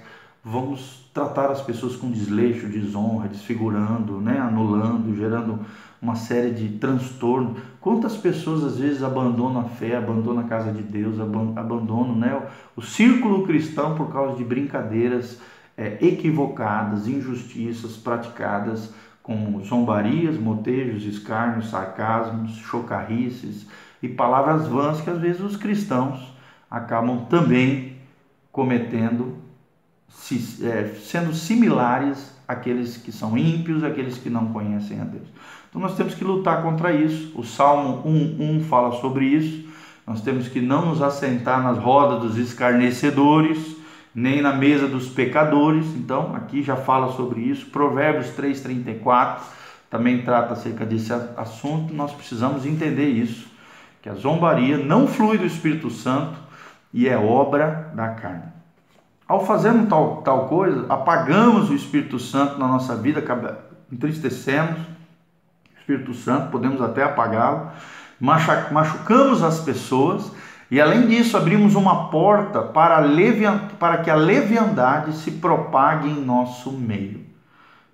vamos 0.44 1.10
tratar 1.14 1.50
as 1.50 1.60
pessoas 1.60 1.96
com 1.96 2.10
desleixo, 2.10 2.66
desonra, 2.66 3.28
desfigurando, 3.28 4.20
né, 4.20 4.38
anulando, 4.38 5.14
gerando 5.16 5.60
uma 6.00 6.16
série 6.16 6.50
de 6.50 6.78
transtornos. 6.78 7.58
Quantas 7.80 8.16
pessoas 8.16 8.64
às 8.64 8.78
vezes 8.78 9.02
abandonam 9.02 9.60
a 9.60 9.64
fé, 9.64 9.96
abandonam 9.96 10.44
a 10.44 10.48
casa 10.48 10.72
de 10.72 10.82
Deus, 10.82 11.20
abandonam 11.20 12.14
né, 12.14 12.42
o 12.76 12.82
círculo 12.82 13.46
cristão 13.46 13.94
por 13.94 14.12
causa 14.12 14.36
de 14.36 14.44
brincadeiras 14.44 15.38
é, 15.76 15.98
equivocadas, 16.00 17.06
injustiças 17.06 17.96
praticadas 17.96 18.92
como 19.22 19.64
zombarias, 19.64 20.36
motejos, 20.36 21.04
escárnios, 21.04 21.70
sarcasmos, 21.70 22.56
chocarrices 22.56 23.66
e 24.02 24.08
palavras 24.08 24.66
vãs 24.66 25.00
que 25.00 25.10
às 25.10 25.18
vezes 25.18 25.40
os 25.40 25.56
cristãos 25.56 26.32
acabam 26.70 27.26
também 27.26 27.96
cometendo 28.50 29.36
é, 30.62 30.94
sendo 31.00 31.32
similares 31.34 32.36
àqueles 32.46 32.96
que 32.96 33.10
são 33.10 33.36
ímpios, 33.36 33.82
àqueles 33.82 34.18
que 34.18 34.28
não 34.28 34.52
conhecem 34.52 35.00
a 35.00 35.04
Deus. 35.04 35.26
Então 35.68 35.80
nós 35.80 35.96
temos 35.96 36.14
que 36.14 36.22
lutar 36.22 36.62
contra 36.62 36.92
isso. 36.92 37.32
O 37.34 37.42
Salmo 37.42 38.02
1:1 38.06 38.64
fala 38.64 38.92
sobre 39.00 39.24
isso. 39.24 39.70
Nós 40.06 40.20
temos 40.20 40.48
que 40.48 40.60
não 40.60 40.86
nos 40.86 41.00
assentar 41.00 41.62
nas 41.62 41.78
rodas 41.78 42.20
dos 42.20 42.36
escarnecedores, 42.36 43.71
nem 44.14 44.42
na 44.42 44.52
mesa 44.52 44.86
dos 44.86 45.08
pecadores. 45.08 45.86
Então, 45.94 46.34
aqui 46.34 46.62
já 46.62 46.76
fala 46.76 47.12
sobre 47.12 47.40
isso. 47.40 47.66
Provérbios 47.66 48.30
3:34 48.30 49.42
também 49.90 50.22
trata 50.22 50.54
acerca 50.54 50.84
desse 50.84 51.12
assunto. 51.36 51.92
Nós 51.92 52.12
precisamos 52.12 52.64
entender 52.64 53.08
isso, 53.08 53.46
que 54.00 54.08
a 54.08 54.14
zombaria 54.14 54.78
não 54.78 55.06
flui 55.06 55.38
do 55.38 55.46
Espírito 55.46 55.90
Santo 55.90 56.38
e 56.92 57.08
é 57.08 57.16
obra 57.16 57.92
da 57.94 58.08
carne. 58.08 58.52
Ao 59.28 59.46
fazermos 59.46 59.88
tal, 59.88 60.22
tal 60.22 60.48
coisa, 60.48 60.84
apagamos 60.88 61.70
o 61.70 61.74
Espírito 61.74 62.18
Santo 62.18 62.58
na 62.58 62.66
nossa 62.66 62.94
vida, 62.96 63.22
entristecemos 63.90 64.78
o 64.78 65.78
Espírito 65.78 66.12
Santo, 66.12 66.50
podemos 66.50 66.82
até 66.82 67.02
apagá-lo, 67.02 67.70
machucamos 68.20 69.42
as 69.42 69.60
pessoas 69.60 70.30
e, 70.72 70.80
além 70.80 71.06
disso, 71.06 71.36
abrimos 71.36 71.74
uma 71.74 72.08
porta 72.08 72.62
para, 72.62 73.06
para 73.78 73.98
que 73.98 74.08
a 74.08 74.14
leviandade 74.14 75.14
se 75.16 75.32
propague 75.32 76.08
em 76.08 76.24
nosso 76.24 76.72
meio. 76.72 77.26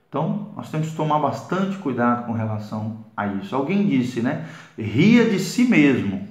Então, 0.09 0.51
nós 0.55 0.71
temos 0.71 0.91
que 0.91 0.95
tomar 0.95 1.19
bastante 1.19 1.77
cuidado 1.79 2.25
com 2.27 2.33
relação 2.33 2.99
a 3.17 3.27
isso. 3.27 3.57
Alguém 3.57 3.85
disse, 3.89 4.21
né? 4.21 4.47
Ria 4.79 5.29
de 5.29 5.41
si 5.41 5.65
mesmo, 5.65 6.29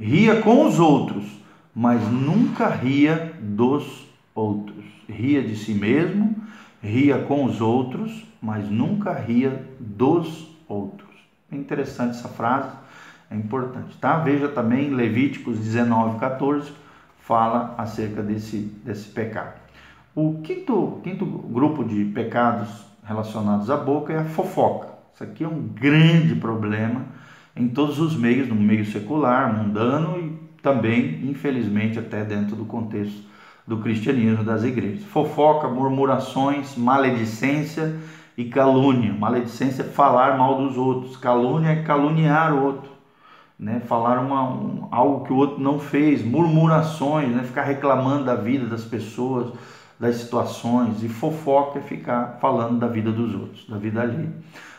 ria 0.00 0.40
com 0.40 0.64
os 0.66 0.80
outros, 0.80 1.26
mas 1.74 2.02
nunca 2.10 2.70
ria 2.70 3.34
dos 3.38 4.08
outros. 4.34 4.86
Ria 5.06 5.42
de 5.42 5.54
si 5.54 5.74
mesmo, 5.74 6.34
ria 6.82 7.18
com 7.18 7.44
os 7.44 7.60
outros, 7.60 8.24
mas 8.40 8.66
nunca 8.66 9.12
ria 9.12 9.62
dos 9.78 10.48
outros. 10.66 11.10
É 11.50 11.54
interessante 11.54 12.12
essa 12.12 12.30
frase, 12.30 12.70
é 13.32 13.36
importante, 13.36 13.96
tá? 13.98 14.18
Veja 14.18 14.48
também 14.48 14.90
Levíticos 14.90 15.58
19, 15.58 16.18
14, 16.18 16.72
fala 17.20 17.74
acerca 17.78 18.22
desse, 18.22 18.58
desse 18.84 19.08
pecado. 19.08 19.54
O 20.14 20.40
quinto, 20.42 21.00
quinto 21.02 21.24
grupo 21.24 21.82
de 21.82 22.04
pecados 22.04 22.68
relacionados 23.02 23.70
à 23.70 23.76
boca 23.76 24.12
é 24.12 24.18
a 24.18 24.24
fofoca. 24.24 24.88
Isso 25.14 25.24
aqui 25.24 25.44
é 25.44 25.48
um 25.48 25.62
grande 25.62 26.34
problema 26.34 27.06
em 27.56 27.68
todos 27.68 27.98
os 27.98 28.14
meios, 28.14 28.48
no 28.48 28.54
meio 28.54 28.84
secular, 28.84 29.52
mundano 29.52 30.18
e 30.18 30.42
também, 30.62 31.26
infelizmente, 31.28 31.98
até 31.98 32.24
dentro 32.24 32.54
do 32.54 32.64
contexto 32.64 33.22
do 33.66 33.78
cristianismo 33.78 34.44
das 34.44 34.64
igrejas. 34.64 35.04
Fofoca, 35.04 35.68
murmurações, 35.68 36.76
maledicência 36.76 37.96
e 38.36 38.44
calúnia. 38.44 39.12
Maledicência 39.12 39.82
é 39.82 39.86
falar 39.86 40.36
mal 40.36 40.56
dos 40.56 40.76
outros, 40.76 41.16
calúnia 41.16 41.70
é 41.70 41.82
caluniar 41.82 42.54
o 42.54 42.64
outro, 42.64 42.90
né? 43.62 43.80
falar 43.86 44.18
uma, 44.18 44.42
um, 44.42 44.88
algo 44.90 45.24
que 45.24 45.32
o 45.32 45.36
outro 45.36 45.62
não 45.62 45.78
fez, 45.78 46.20
murmurações, 46.20 47.28
né? 47.28 47.44
ficar 47.44 47.62
reclamando 47.62 48.24
da 48.24 48.34
vida 48.34 48.66
das 48.66 48.84
pessoas, 48.84 49.52
das 50.00 50.16
situações, 50.16 51.00
e 51.04 51.08
fofoca 51.08 51.78
é 51.78 51.82
ficar 51.82 52.38
falando 52.40 52.80
da 52.80 52.88
vida 52.88 53.12
dos 53.12 53.32
outros, 53.32 53.64
da 53.68 53.76
vida 53.76 54.02
alheia. 54.02 54.32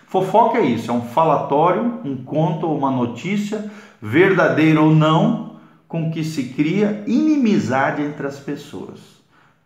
Fofoca 0.06 0.58
é 0.58 0.66
isso, 0.66 0.92
é 0.92 0.94
um 0.94 1.02
falatório, 1.02 2.02
um 2.04 2.18
conto 2.18 2.68
ou 2.68 2.78
uma 2.78 2.92
notícia, 2.92 3.72
verdadeira 4.02 4.82
ou 4.82 4.94
não, 4.94 5.54
com 5.88 6.12
que 6.12 6.22
se 6.22 6.50
cria 6.50 7.06
inimizade 7.08 8.02
entre 8.02 8.28
as 8.28 8.38
pessoas. 8.38 9.00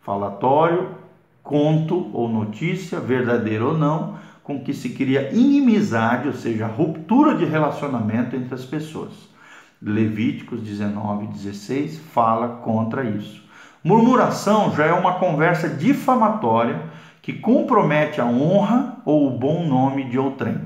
Falatório, 0.00 0.90
conto 1.42 2.08
ou 2.12 2.28
notícia, 2.28 3.00
verdadeira 3.00 3.64
ou 3.64 3.76
não, 3.76 4.14
com 4.48 4.58
que 4.60 4.72
se 4.72 4.88
cria 4.88 5.30
inimizade, 5.30 6.26
ou 6.26 6.32
seja, 6.32 6.66
ruptura 6.66 7.34
de 7.34 7.44
relacionamento 7.44 8.34
entre 8.34 8.54
as 8.54 8.64
pessoas. 8.64 9.12
Levíticos 9.80 10.62
19, 10.62 11.26
16 11.26 11.98
fala 11.98 12.48
contra 12.62 13.04
isso. 13.04 13.46
Murmuração 13.84 14.74
já 14.74 14.86
é 14.86 14.92
uma 14.94 15.18
conversa 15.18 15.68
difamatória 15.68 16.80
que 17.20 17.34
compromete 17.34 18.22
a 18.22 18.24
honra 18.24 18.96
ou 19.04 19.28
o 19.28 19.38
bom 19.38 19.66
nome 19.66 20.08
de 20.08 20.18
outrem. 20.18 20.58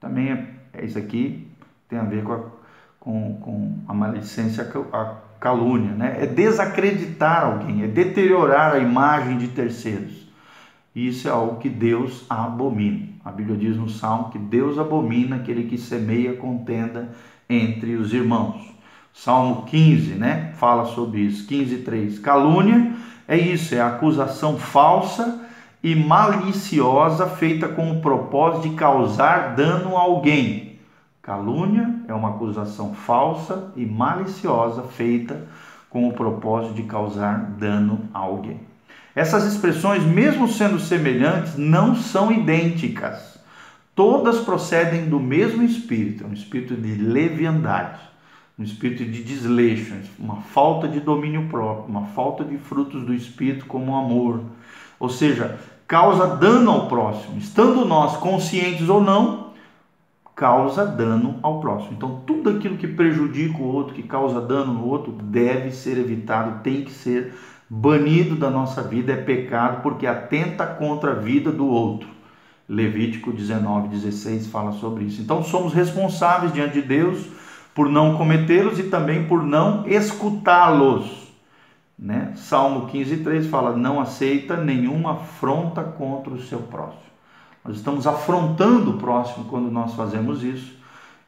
Também 0.00 0.30
é, 0.30 0.46
é 0.72 0.86
isso 0.86 0.98
aqui 0.98 1.46
tem 1.90 1.98
a 1.98 2.04
ver 2.04 2.24
com 2.24 2.32
a, 2.32 2.40
com, 2.98 3.34
com 3.34 3.78
a 3.86 3.92
maledicência, 3.92 4.66
a 4.94 5.16
calúnia, 5.38 5.92
né? 5.92 6.16
É 6.20 6.26
desacreditar 6.26 7.44
alguém, 7.44 7.82
é 7.82 7.86
deteriorar 7.86 8.72
a 8.72 8.78
imagem 8.78 9.36
de 9.36 9.48
terceiros. 9.48 10.19
Isso 10.94 11.28
é 11.28 11.30
algo 11.30 11.56
que 11.56 11.68
Deus 11.68 12.24
abomina. 12.28 13.08
A 13.24 13.30
Bíblia 13.30 13.56
diz 13.56 13.76
no 13.76 13.88
Salmo 13.88 14.30
que 14.30 14.38
Deus 14.38 14.78
abomina 14.78 15.36
aquele 15.36 15.64
que 15.64 15.78
semeia 15.78 16.34
contenda 16.34 17.10
entre 17.48 17.94
os 17.94 18.12
irmãos. 18.12 18.74
Salmo 19.12 19.62
15, 19.66 20.14
né? 20.14 20.52
Fala 20.56 20.86
sobre 20.86 21.20
isso. 21.20 21.46
15, 21.46 21.78
3. 21.78 22.18
Calúnia 22.18 22.92
é 23.28 23.36
isso, 23.36 23.74
é 23.74 23.80
acusação 23.80 24.58
falsa 24.58 25.46
e 25.82 25.94
maliciosa 25.94 27.26
feita 27.26 27.68
com 27.68 27.92
o 27.92 28.00
propósito 28.00 28.68
de 28.68 28.74
causar 28.74 29.54
dano 29.54 29.96
a 29.96 30.00
alguém. 30.00 30.78
Calúnia 31.22 32.02
é 32.08 32.14
uma 32.14 32.30
acusação 32.30 32.94
falsa 32.94 33.72
e 33.76 33.86
maliciosa 33.86 34.82
feita 34.82 35.46
com 35.88 36.08
o 36.08 36.12
propósito 36.12 36.74
de 36.74 36.82
causar 36.84 37.52
dano 37.58 38.00
a 38.12 38.18
alguém. 38.18 38.69
Essas 39.14 39.44
expressões, 39.44 40.04
mesmo 40.04 40.46
sendo 40.48 40.78
semelhantes, 40.78 41.56
não 41.56 41.94
são 41.96 42.30
idênticas. 42.30 43.38
Todas 43.94 44.40
procedem 44.40 45.08
do 45.08 45.18
mesmo 45.18 45.62
espírito, 45.62 46.24
um 46.24 46.32
espírito 46.32 46.74
de 46.74 46.94
leviandade, 46.94 48.00
um 48.58 48.62
espírito 48.62 49.04
de 49.04 49.22
desleixo, 49.22 49.94
uma 50.18 50.36
falta 50.36 50.86
de 50.86 51.00
domínio 51.00 51.48
próprio, 51.48 51.88
uma 51.88 52.06
falta 52.06 52.44
de 52.44 52.56
frutos 52.56 53.02
do 53.04 53.12
espírito 53.12 53.66
como 53.66 53.92
o 53.92 53.96
amor, 53.96 54.42
ou 54.98 55.08
seja, 55.08 55.58
causa 55.86 56.36
dano 56.36 56.70
ao 56.70 56.88
próximo. 56.88 57.36
Estando 57.36 57.84
nós 57.84 58.16
conscientes 58.16 58.88
ou 58.88 59.02
não, 59.02 59.50
causa 60.36 60.86
dano 60.86 61.38
ao 61.42 61.60
próximo. 61.60 61.92
Então, 61.96 62.22
tudo 62.26 62.48
aquilo 62.48 62.78
que 62.78 62.86
prejudica 62.86 63.58
o 63.58 63.66
outro, 63.66 63.94
que 63.94 64.02
causa 64.02 64.40
dano 64.40 64.72
no 64.72 64.86
outro, 64.86 65.12
deve 65.12 65.72
ser 65.72 65.98
evitado, 65.98 66.62
tem 66.62 66.84
que 66.84 66.92
ser 66.92 67.34
banido 67.72 68.34
da 68.34 68.50
nossa 68.50 68.82
vida, 68.82 69.12
é 69.12 69.16
pecado 69.16 69.80
porque 69.80 70.04
atenta 70.04 70.66
contra 70.66 71.12
a 71.12 71.14
vida 71.14 71.52
do 71.52 71.68
outro. 71.68 72.08
Levítico 72.68 73.32
19, 73.32 73.88
16 73.88 74.48
fala 74.48 74.72
sobre 74.72 75.04
isso. 75.04 75.22
Então, 75.22 75.44
somos 75.44 75.72
responsáveis 75.72 76.52
diante 76.52 76.74
de 76.74 76.82
Deus 76.82 77.26
por 77.72 77.88
não 77.88 78.16
cometê-los 78.16 78.78
e 78.80 78.84
também 78.84 79.26
por 79.26 79.44
não 79.44 79.86
escutá-los. 79.86 81.30
Né? 81.96 82.32
Salmo 82.34 82.86
15, 82.86 83.18
3 83.18 83.46
fala: 83.46 83.76
Não 83.76 84.00
aceita 84.00 84.56
nenhuma 84.56 85.12
afronta 85.12 85.82
contra 85.82 86.32
o 86.32 86.40
seu 86.40 86.60
próximo. 86.60 87.10
Nós 87.64 87.76
estamos 87.76 88.06
afrontando 88.06 88.92
o 88.92 88.98
próximo 88.98 89.44
quando 89.44 89.70
nós 89.70 89.94
fazemos 89.94 90.42
isso. 90.42 90.78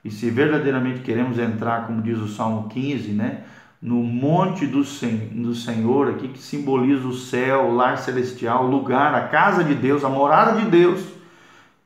E 0.05 0.11
se 0.11 0.31
verdadeiramente 0.31 1.01
queremos 1.01 1.39
entrar, 1.39 1.87
como 1.87 2.03
diz 2.03 2.19
o 2.19 2.27
Salmo 2.27 2.69
15, 2.69 3.13
né, 3.13 3.45
no 3.83 3.97
monte 3.97 4.65
do, 4.65 4.85
Sen 4.85 5.17
do 5.33 5.57
Senhor, 5.57 6.09
aqui 6.11 6.29
que 6.29 6.39
simboliza 6.39 7.05
o 7.09 7.13
céu, 7.13 7.67
o 7.67 7.75
lar 7.75 7.99
celestial, 7.99 8.65
o 8.65 8.71
lugar, 8.71 9.13
a 9.13 9.27
casa 9.27 9.65
de 9.65 9.75
Deus, 9.75 10.05
a 10.05 10.09
morada 10.09 10.61
de 10.61 10.71
Deus, 10.71 11.05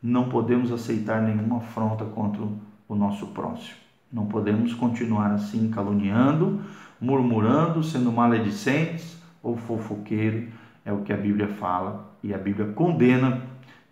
não 0.02 0.28
podemos 0.28 0.70
aceitar 0.70 1.22
nenhuma 1.22 1.56
afronta 1.56 2.04
contra 2.04 2.42
o 2.87 2.94
nosso 2.94 3.28
próximo. 3.28 3.76
Não 4.12 4.26
podemos 4.26 4.74
continuar 4.74 5.32
assim 5.32 5.70
caluniando, 5.70 6.61
murmurando, 7.00 7.82
sendo 7.82 8.12
maledicentes 8.12 9.16
ou 9.42 9.56
fofoqueiro, 9.56 10.48
é 10.85 10.92
o 10.92 10.98
que 10.98 11.12
a 11.12 11.16
Bíblia 11.16 11.48
fala 11.48 12.12
e 12.22 12.35
a 12.35 12.38
Bíblia 12.38 12.72
condena 12.72 13.40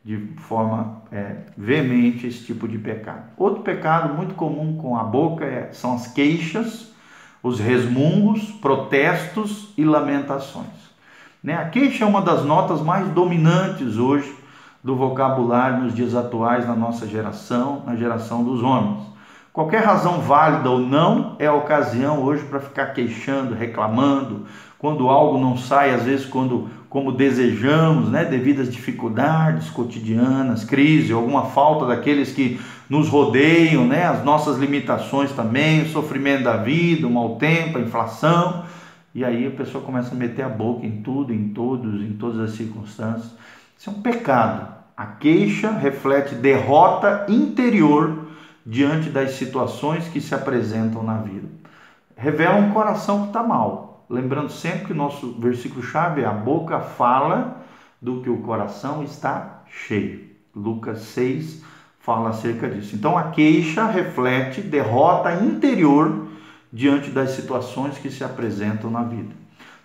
de 0.05 0.19
forma 0.37 1.03
é, 1.11 1.37
veemente 1.57 2.27
esse 2.27 2.45
tipo 2.45 2.69
de 2.69 2.77
pecado. 2.79 3.31
Outro 3.39 3.63
pecado 3.63 4.15
muito 4.15 4.35
comum 4.35 4.77
com 4.77 4.97
a 4.97 5.03
boca 5.03 5.45
é, 5.45 5.73
são 5.73 5.95
as 5.95 6.07
queixas, 6.07 6.94
os 7.45 7.61
resmungos, 7.61 8.43
protestos 8.63 9.69
e 9.77 9.85
lamentações. 9.85 10.67
Né? 11.43 11.55
A 11.55 11.67
queixa 11.67 12.05
é 12.05 12.07
uma 12.07 12.23
das 12.23 12.43
notas 12.43 12.81
mais 12.81 13.07
dominantes 13.09 13.99
hoje 13.99 14.35
do 14.83 14.97
vocabulário 14.97 15.85
nos 15.85 15.95
dias 15.95 16.15
atuais 16.15 16.67
na 16.67 16.75
nossa 16.75 17.07
geração, 17.07 17.83
na 17.87 17.97
geração 17.97 18.43
dos 18.43 18.63
homens. 18.63 19.05
Qualquer 19.53 19.85
razão 19.85 20.21
válida 20.21 20.71
ou 20.71 20.79
não 20.79 21.37
é 21.39 21.47
a 21.47 21.53
ocasião 21.53 22.23
hoje 22.23 22.45
para 22.45 22.61
ficar 22.61 22.87
queixando, 22.87 23.55
reclamando, 23.55 24.47
quando 24.79 25.09
algo 25.09 25.39
não 25.39 25.57
sai, 25.57 25.95
às 25.95 26.03
vezes 26.03 26.27
quando 26.27 26.69
como 26.89 27.13
desejamos, 27.13 28.09
né, 28.09 28.25
devido 28.25 28.63
às 28.63 28.71
dificuldades 28.71 29.69
cotidianas, 29.69 30.65
crise, 30.65 31.13
alguma 31.13 31.47
falta 31.47 31.87
daqueles 31.87 32.33
que 32.33 32.59
nos 32.89 33.09
rodeiam, 33.09 33.87
né, 33.87 34.05
as 34.05 34.25
nossas 34.25 34.59
limitações 34.59 35.33
também, 35.33 35.83
o 35.83 35.89
sofrimento 35.89 36.45
da 36.45 36.57
vida, 36.57 37.07
o 37.07 37.11
mau 37.11 37.37
tempo, 37.37 37.79
a 37.79 37.81
inflação, 37.81 38.65
e 39.15 39.25
aí 39.25 39.47
a 39.47 39.51
pessoa 39.51 39.83
começa 39.83 40.15
a 40.15 40.19
meter 40.19 40.43
a 40.43 40.49
boca 40.49 40.85
em 40.87 41.03
tudo, 41.03 41.33
em 41.33 41.49
todos, 41.49 42.03
em 42.03 42.13
todas 42.15 42.41
as 42.41 42.57
circunstâncias. 42.57 43.33
Isso 43.79 43.91
é 43.91 43.93
um 43.93 44.03
pecado. 44.03 44.75
A 44.97 45.07
queixa 45.07 45.71
reflete 45.71 46.35
derrota 46.35 47.27
interior 47.29 48.29
diante 48.65 49.11
das 49.11 49.33
situações 49.33 50.09
que 50.09 50.21
se 50.21 50.35
apresentam 50.35 51.03
na 51.03 51.19
vida. 51.19 51.49
Revela 52.17 52.57
um 52.57 52.71
coração 52.71 53.23
que 53.23 53.27
está 53.29 53.43
mal. 53.43 54.05
Lembrando 54.09 54.51
sempre 54.51 54.87
que 54.87 54.93
o 54.93 54.97
nosso 54.97 55.33
versículo-chave 55.41 56.23
é: 56.23 56.27
a 56.27 56.33
boca 56.33 56.81
fala 56.81 57.65
do 58.01 58.21
que 58.21 58.31
o 58.31 58.39
coração 58.39 59.03
está 59.03 59.63
cheio. 59.69 60.31
Lucas 60.55 61.01
6 61.01 61.63
fala 62.05 62.31
acerca 62.31 62.69
disso. 62.69 62.95
Então 62.95 63.17
a 63.17 63.25
queixa 63.25 63.87
reflete 63.87 64.61
derrota 64.61 65.33
interior 65.43 66.27
diante 66.73 67.11
das 67.11 67.31
situações 67.31 67.97
que 67.97 68.11
se 68.11 68.23
apresentam 68.23 68.91
na 68.91 69.03
vida. 69.03 69.35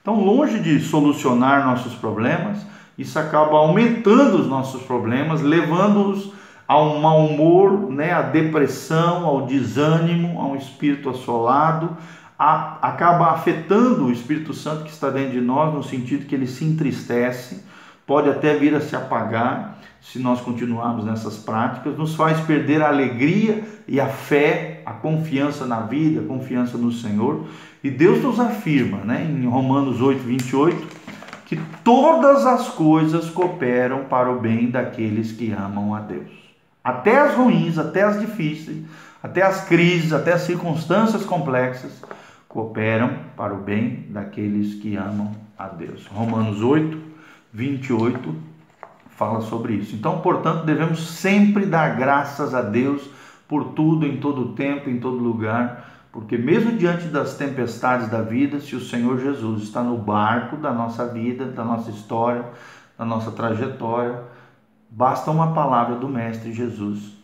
Então, 0.01 0.23
longe 0.23 0.60
de 0.60 0.79
solucionar 0.79 1.65
nossos 1.65 1.93
problemas, 1.93 2.65
isso 2.97 3.17
acaba 3.19 3.58
aumentando 3.58 4.38
os 4.38 4.47
nossos 4.47 4.82
problemas, 4.82 5.41
levando-os 5.41 6.34
ao 6.67 6.99
mau 6.99 7.25
humor, 7.25 7.89
né, 7.91 8.12
à 8.12 8.21
depressão, 8.21 9.25
ao 9.25 9.45
desânimo, 9.45 10.41
a 10.41 10.45
um 10.45 10.55
espírito 10.55 11.10
assolado, 11.10 11.95
a, 12.38 12.77
acaba 12.82 13.32
afetando 13.32 14.05
o 14.05 14.12
Espírito 14.12 14.53
Santo 14.53 14.84
que 14.84 14.91
está 14.91 15.10
dentro 15.10 15.32
de 15.32 15.41
nós, 15.41 15.73
no 15.73 15.84
sentido 15.84 16.25
que 16.25 16.36
ele 16.36 16.47
se 16.47 16.63
entristece, 16.63 17.63
pode 18.05 18.29
até 18.29 18.55
vir 18.55 18.73
a 18.75 18.82
se 18.82 18.95
apagar 18.95 19.79
se 20.02 20.18
nós 20.20 20.42
continuarmos 20.42 21.06
nessas 21.06 21.38
práticas, 21.38 21.98
nos 21.98 22.16
faz 22.16 22.40
perder 22.42 22.82
a 22.82 22.88
alegria 22.88 23.64
e 23.88 24.00
a 24.00 24.08
fé, 24.08 24.82
a 24.86 24.94
confiança 24.94 25.66
na 25.66 25.82
vida, 25.82 26.22
a 26.22 26.26
confiança 26.26 26.78
no 26.78 26.92
Senhor. 26.92 27.46
E 27.84 27.90
Deus 27.90 28.24
nos 28.24 28.40
afirma, 28.40 29.00
né, 29.00 29.26
em 29.30 29.46
Romanos 29.46 30.02
8, 30.02 30.20
28, 30.22 30.88
que 31.46 31.60
todas 31.84 32.46
as 32.46 32.70
coisas 32.70 33.30
cooperam 33.30 34.06
para 34.06 34.32
o 34.32 34.40
bem 34.40 34.70
daqueles 34.70 35.32
que 35.32 35.52
amam 35.52 35.94
a 35.94 36.00
Deus. 36.00 36.30
Até 36.84 37.20
as 37.20 37.36
ruins, 37.36 37.78
até 37.78 38.04
as 38.04 38.20
difíceis, 38.20 38.84
até 39.22 39.42
as 39.42 39.66
crises, 39.66 40.14
até 40.14 40.34
as 40.34 40.42
circunstâncias 40.42 41.26
complexas 41.26 42.02
cooperam 42.48 43.18
para 43.36 43.54
o 43.54 43.58
bem 43.58 44.08
daqueles 44.10 44.76
que 44.76 44.96
amam 44.96 45.36
a 45.58 45.68
Deus. 45.68 46.08
Romanos 46.08 46.64
8, 46.64 46.98
28 47.54 48.49
fala 49.19 49.41
sobre 49.41 49.73
isso. 49.73 49.93
Então, 49.93 50.21
portanto, 50.21 50.63
devemos 50.63 51.10
sempre 51.10 51.65
dar 51.65 51.97
graças 51.97 52.55
a 52.55 52.62
Deus 52.62 53.10
por 53.49 53.73
tudo, 53.73 54.05
em 54.05 54.17
todo 54.17 54.53
tempo, 54.53 54.89
em 54.89 54.97
todo 54.97 55.17
lugar, 55.17 56.08
porque 56.10 56.38
mesmo 56.38 56.77
diante 56.77 57.08
das 57.08 57.36
tempestades 57.36 58.08
da 58.08 58.21
vida, 58.21 58.62
se 58.62 58.77
o 58.77 58.79
Senhor 58.79 59.19
Jesus 59.19 59.63
está 59.63 59.84
no 59.84 59.97
barco 59.97 60.55
da 60.55 60.71
nossa 60.71 61.05
vida, 61.05 61.43
da 61.45 61.65
nossa 61.65 61.91
história, 61.91 62.45
da 62.97 63.03
nossa 63.03 63.32
trajetória, 63.32 64.23
basta 64.89 65.29
uma 65.29 65.53
palavra 65.53 65.97
do 65.97 66.08
Mestre 66.08 66.53
Jesus 66.53 67.17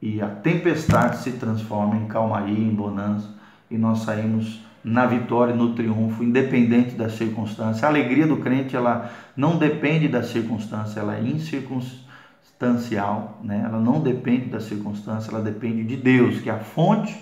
e 0.00 0.22
a 0.22 0.28
tempestade 0.28 1.18
se 1.18 1.32
transforma 1.32 1.96
em 1.96 2.06
calmaria, 2.06 2.58
em 2.58 2.74
bonança, 2.74 3.34
e 3.70 3.76
nós 3.76 3.98
saímos 4.00 4.63
na 4.84 5.06
vitória, 5.06 5.54
no 5.54 5.74
triunfo, 5.74 6.22
independente 6.22 6.94
da 6.94 7.08
circunstância. 7.08 7.86
A 7.86 7.90
alegria 7.90 8.26
do 8.26 8.36
crente, 8.36 8.76
ela 8.76 9.10
não 9.34 9.56
depende 9.56 10.08
da 10.08 10.22
circunstância, 10.22 11.00
ela 11.00 11.16
é 11.16 11.22
incircunstancial, 11.22 13.40
né? 13.42 13.62
Ela 13.64 13.80
não 13.80 14.00
depende 14.00 14.50
da 14.50 14.60
circunstância, 14.60 15.30
ela 15.30 15.40
depende 15.40 15.84
de 15.84 15.96
Deus, 15.96 16.40
que 16.40 16.50
é 16.50 16.52
a 16.52 16.58
fonte 16.58 17.18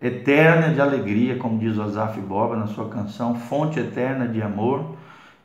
eterna 0.00 0.74
de 0.74 0.80
alegria, 0.80 1.36
como 1.36 1.58
diz 1.58 1.76
o 1.78 1.82
Azaf 1.82 2.20
Boba 2.20 2.56
na 2.56 2.66
sua 2.66 2.88
canção, 2.88 3.34
fonte 3.34 3.80
eterna 3.80 4.28
de 4.28 4.42
amor, 4.42 4.96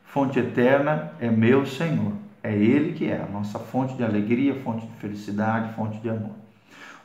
fonte 0.03 0.39
eterna 0.39 1.13
é 1.19 1.29
meu 1.29 1.65
Senhor. 1.65 2.11
É 2.43 2.53
Ele 2.53 2.91
que 2.93 3.09
é 3.09 3.21
a 3.21 3.25
nossa 3.31 3.57
fonte 3.57 3.95
de 3.95 4.03
alegria, 4.03 4.55
fonte 4.55 4.85
de 4.85 4.93
felicidade, 4.97 5.73
fonte 5.73 5.99
de 5.99 6.09
amor. 6.09 6.44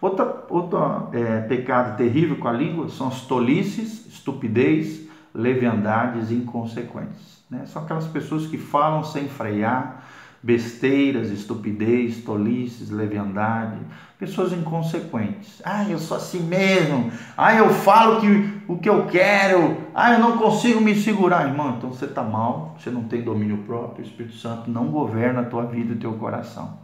Outro 0.00 1.10
é, 1.12 1.40
pecado 1.42 1.96
terrível 1.96 2.36
com 2.36 2.48
a 2.48 2.52
língua 2.52 2.88
são 2.88 3.08
as 3.08 3.22
tolices, 3.22 4.06
estupidez, 4.06 5.06
leviandades 5.34 6.30
inconsequências. 6.30 7.42
Né? 7.50 7.64
São 7.66 7.82
aquelas 7.82 8.06
pessoas 8.06 8.46
que 8.46 8.56
falam 8.56 9.04
sem 9.04 9.28
frear, 9.28 10.04
besteiras, 10.42 11.30
estupidez, 11.30 12.24
tolices, 12.24 12.88
leviandade, 12.88 13.76
pessoas 14.18 14.52
inconsequentes. 14.52 15.60
Ah, 15.62 15.86
eu 15.86 15.98
sou 15.98 16.16
assim 16.16 16.40
mesmo. 16.40 17.12
Ah, 17.36 17.54
eu 17.54 17.68
falo 17.68 18.20
que, 18.22 18.62
o 18.66 18.78
que 18.78 18.88
eu 18.88 19.06
quero. 19.06 19.76
Ah, 19.94 20.14
eu 20.14 20.18
não 20.18 20.38
consigo 20.38 20.80
me 20.80 20.94
segurar. 20.94 21.46
Irmão, 21.46 21.74
então 21.76 21.92
você 21.92 22.06
está 22.06 22.22
mal, 22.22 22.74
você 22.78 22.88
não 22.88 23.04
tem 23.04 23.22
domínio 23.22 23.58
próprio, 23.58 24.02
o 24.02 24.08
Espírito 24.08 24.36
Santo 24.36 24.70
não 24.70 24.86
governa 24.86 25.42
a 25.42 25.44
tua 25.44 25.66
vida 25.66 25.92
e 25.92 25.96
o 25.96 26.00
teu 26.00 26.14
coração. 26.14 26.78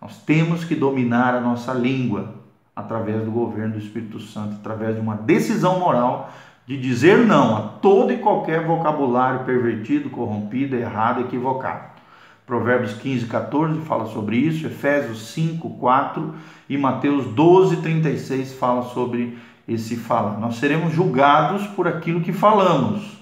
Nós 0.00 0.18
temos 0.18 0.64
que 0.64 0.74
dominar 0.74 1.34
a 1.34 1.40
nossa 1.40 1.72
língua 1.72 2.45
através 2.76 3.24
do 3.24 3.30
governo 3.30 3.72
do 3.72 3.78
Espírito 3.78 4.20
Santo, 4.20 4.56
através 4.60 4.94
de 4.94 5.00
uma 5.00 5.16
decisão 5.16 5.80
moral 5.80 6.30
de 6.66 6.76
dizer 6.76 7.18
não 7.18 7.56
a 7.56 7.60
todo 7.62 8.12
e 8.12 8.18
qualquer 8.18 8.66
vocabulário 8.66 9.44
pervertido, 9.44 10.10
corrompido, 10.10 10.76
errado, 10.76 11.22
equivocado. 11.22 11.96
Provérbios 12.44 12.92
15, 12.94 13.26
14 13.26 13.80
fala 13.80 14.06
sobre 14.06 14.36
isso, 14.36 14.66
Efésios 14.66 15.32
5, 15.32 15.70
4 15.70 16.34
e 16.68 16.76
Mateus 16.76 17.26
12, 17.26 17.78
36 17.78 18.54
fala 18.54 18.82
sobre 18.82 19.38
esse 19.66 19.96
falar. 19.96 20.38
Nós 20.38 20.56
seremos 20.56 20.92
julgados 20.92 21.66
por 21.68 21.88
aquilo 21.88 22.20
que 22.20 22.32
falamos. 22.32 23.16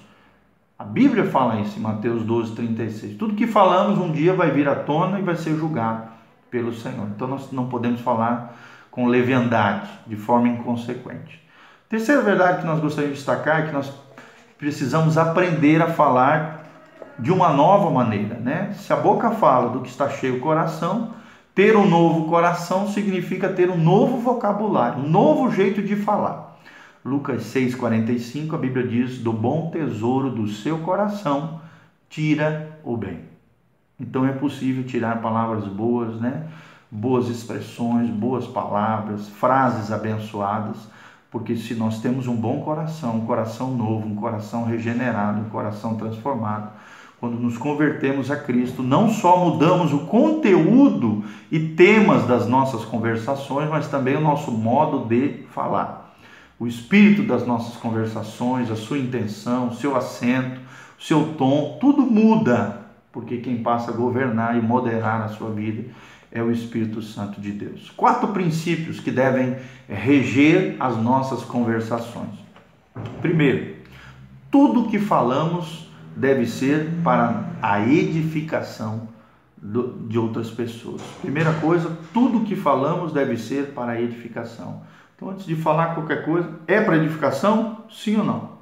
A 0.77 0.83
Bíblia 0.83 1.23
fala 1.25 1.61
isso 1.61 1.79
em 1.79 1.81
Mateus 1.81 2.23
12, 2.23 2.53
36. 2.53 3.17
Tudo 3.17 3.33
que 3.33 3.47
falamos 3.47 3.97
um 3.97 4.11
dia 4.11 4.33
vai 4.33 4.51
vir 4.51 4.67
à 4.67 4.75
tona 4.75 5.19
e 5.19 5.23
vai 5.23 5.35
ser 5.35 5.55
julgado 5.55 6.09
pelo 6.51 6.73
Senhor. 6.73 7.07
Então 7.15 7.27
nós 7.27 7.51
não 7.51 7.67
podemos 7.67 8.01
falar 8.01 8.55
com 8.95 9.07
leviandade, 9.07 9.89
de 10.07 10.15
forma 10.15 10.47
inconsequente. 10.47 11.43
Terceira 11.89 12.21
verdade 12.21 12.61
que 12.61 12.65
nós 12.65 12.79
gostaríamos 12.79 13.19
de 13.19 13.25
destacar 13.25 13.59
é 13.59 13.67
que 13.67 13.73
nós 13.73 13.93
precisamos 14.57 15.17
aprender 15.17 15.81
a 15.81 15.89
falar 15.89 16.63
de 17.19 17.29
uma 17.29 17.49
nova 17.49 17.91
maneira, 17.91 18.35
né? 18.35 18.73
Se 18.77 18.93
a 18.93 18.95
boca 18.95 19.31
fala 19.31 19.69
do 19.69 19.81
que 19.81 19.89
está 19.89 20.09
cheio 20.09 20.37
o 20.37 20.39
coração, 20.39 21.13
ter 21.53 21.75
um 21.75 21.85
novo 21.85 22.29
coração 22.29 22.87
significa 22.87 23.49
ter 23.49 23.69
um 23.69 23.77
novo 23.77 24.17
vocabulário, 24.17 25.03
um 25.03 25.09
novo 25.09 25.51
jeito 25.51 25.81
de 25.81 25.97
falar. 25.97 26.57
Lucas 27.03 27.43
6:45, 27.43 28.55
a 28.55 28.57
Bíblia 28.57 28.87
diz: 28.87 29.19
"Do 29.19 29.33
bom 29.33 29.69
tesouro 29.71 30.29
do 30.29 30.47
seu 30.47 30.79
coração 30.79 31.59
tira 32.09 32.79
o 32.81 32.95
bem". 32.95 33.25
Então 33.99 34.25
é 34.25 34.31
possível 34.31 34.85
tirar 34.85 35.21
palavras 35.21 35.65
boas, 35.65 36.19
né? 36.19 36.47
Boas 36.89 37.27
expressões, 37.27 38.09
boas 38.09 38.47
palavras, 38.47 39.27
frases 39.27 39.91
abençoadas, 39.91 40.77
porque 41.29 41.55
se 41.55 41.73
nós 41.73 41.99
temos 41.99 42.27
um 42.27 42.35
bom 42.35 42.61
coração, 42.61 43.17
um 43.17 43.25
coração 43.25 43.75
novo, 43.75 44.07
um 44.07 44.15
coração 44.15 44.63
regenerado, 44.63 45.41
um 45.41 45.49
coração 45.49 45.95
transformado, 45.95 46.69
quando 47.19 47.39
nos 47.39 47.57
convertemos 47.57 48.29
a 48.29 48.35
Cristo, 48.35 48.83
não 48.83 49.09
só 49.09 49.37
mudamos 49.37 49.91
o 49.91 50.05
conteúdo 50.05 51.23
e 51.51 51.59
temas 51.59 52.27
das 52.27 52.47
nossas 52.47 52.85
conversações, 52.85 53.69
mas 53.69 53.87
também 53.87 54.15
o 54.15 54.21
nosso 54.21 54.51
modo 54.51 55.05
de 55.07 55.43
falar. 55.51 56.15
O 56.59 56.67
espírito 56.67 57.23
das 57.23 57.45
nossas 57.45 57.75
conversações, 57.77 58.69
a 58.71 58.75
sua 58.75 58.97
intenção, 58.97 59.69
o 59.69 59.73
seu 59.73 59.95
acento, 59.95 60.61
o 60.97 61.03
seu 61.03 61.33
tom, 61.37 61.77
tudo 61.81 62.03
muda, 62.03 62.81
porque 63.11 63.37
quem 63.37 63.63
passa 63.63 63.91
a 63.91 63.93
governar 63.93 64.57
e 64.57 64.61
moderar 64.61 65.23
a 65.23 65.29
sua 65.29 65.49
vida 65.49 65.85
é 66.31 66.41
o 66.41 66.51
Espírito 66.51 67.01
Santo 67.01 67.39
de 67.39 67.51
Deus. 67.51 67.91
Quatro 67.95 68.29
princípios 68.29 68.99
que 68.99 69.11
devem 69.11 69.55
reger 69.87 70.75
as 70.79 70.97
nossas 70.97 71.43
conversações. 71.43 72.33
Primeiro, 73.21 73.75
tudo 74.51 74.89
que 74.89 74.99
falamos 74.99 75.89
deve 76.15 76.45
ser 76.45 76.89
para 77.03 77.49
a 77.61 77.81
edificação 77.81 79.09
de 80.07 80.19
outras 80.19 80.51
pessoas. 80.51 81.01
Primeira 81.21 81.53
coisa, 81.53 81.97
tudo 82.13 82.45
que 82.45 82.55
falamos 82.55 83.11
deve 83.11 83.37
ser 83.37 83.73
para 83.73 83.93
a 83.93 84.01
edificação. 84.01 84.83
Então, 85.15 85.29
antes 85.29 85.45
de 85.45 85.55
falar 85.55 85.95
qualquer 85.95 86.23
coisa, 86.23 86.49
é 86.67 86.81
para 86.81 86.97
edificação? 86.97 87.85
Sim 87.89 88.17
ou 88.17 88.23
não? 88.23 88.55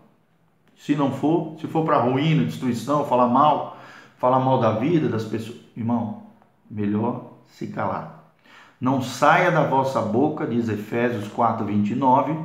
Se 0.77 0.95
não 0.95 1.11
for, 1.11 1.55
se 1.59 1.67
for 1.67 1.85
para 1.85 1.97
ruína, 1.97 2.45
destruição, 2.45 3.05
falar 3.05 3.27
mal, 3.27 3.77
falar 4.17 4.39
mal 4.39 4.59
da 4.59 4.73
vida 4.73 5.09
das 5.09 5.25
pessoas, 5.25 5.59
irmão, 5.75 6.23
melhor 6.69 7.32
se 7.47 7.67
calar. 7.67 8.33
Não 8.79 9.01
saia 9.01 9.51
da 9.51 9.63
vossa 9.63 10.01
boca, 10.01 10.45
diz 10.45 10.67
Efésios 10.67 11.27
4, 11.29 11.65
29, 11.65 12.35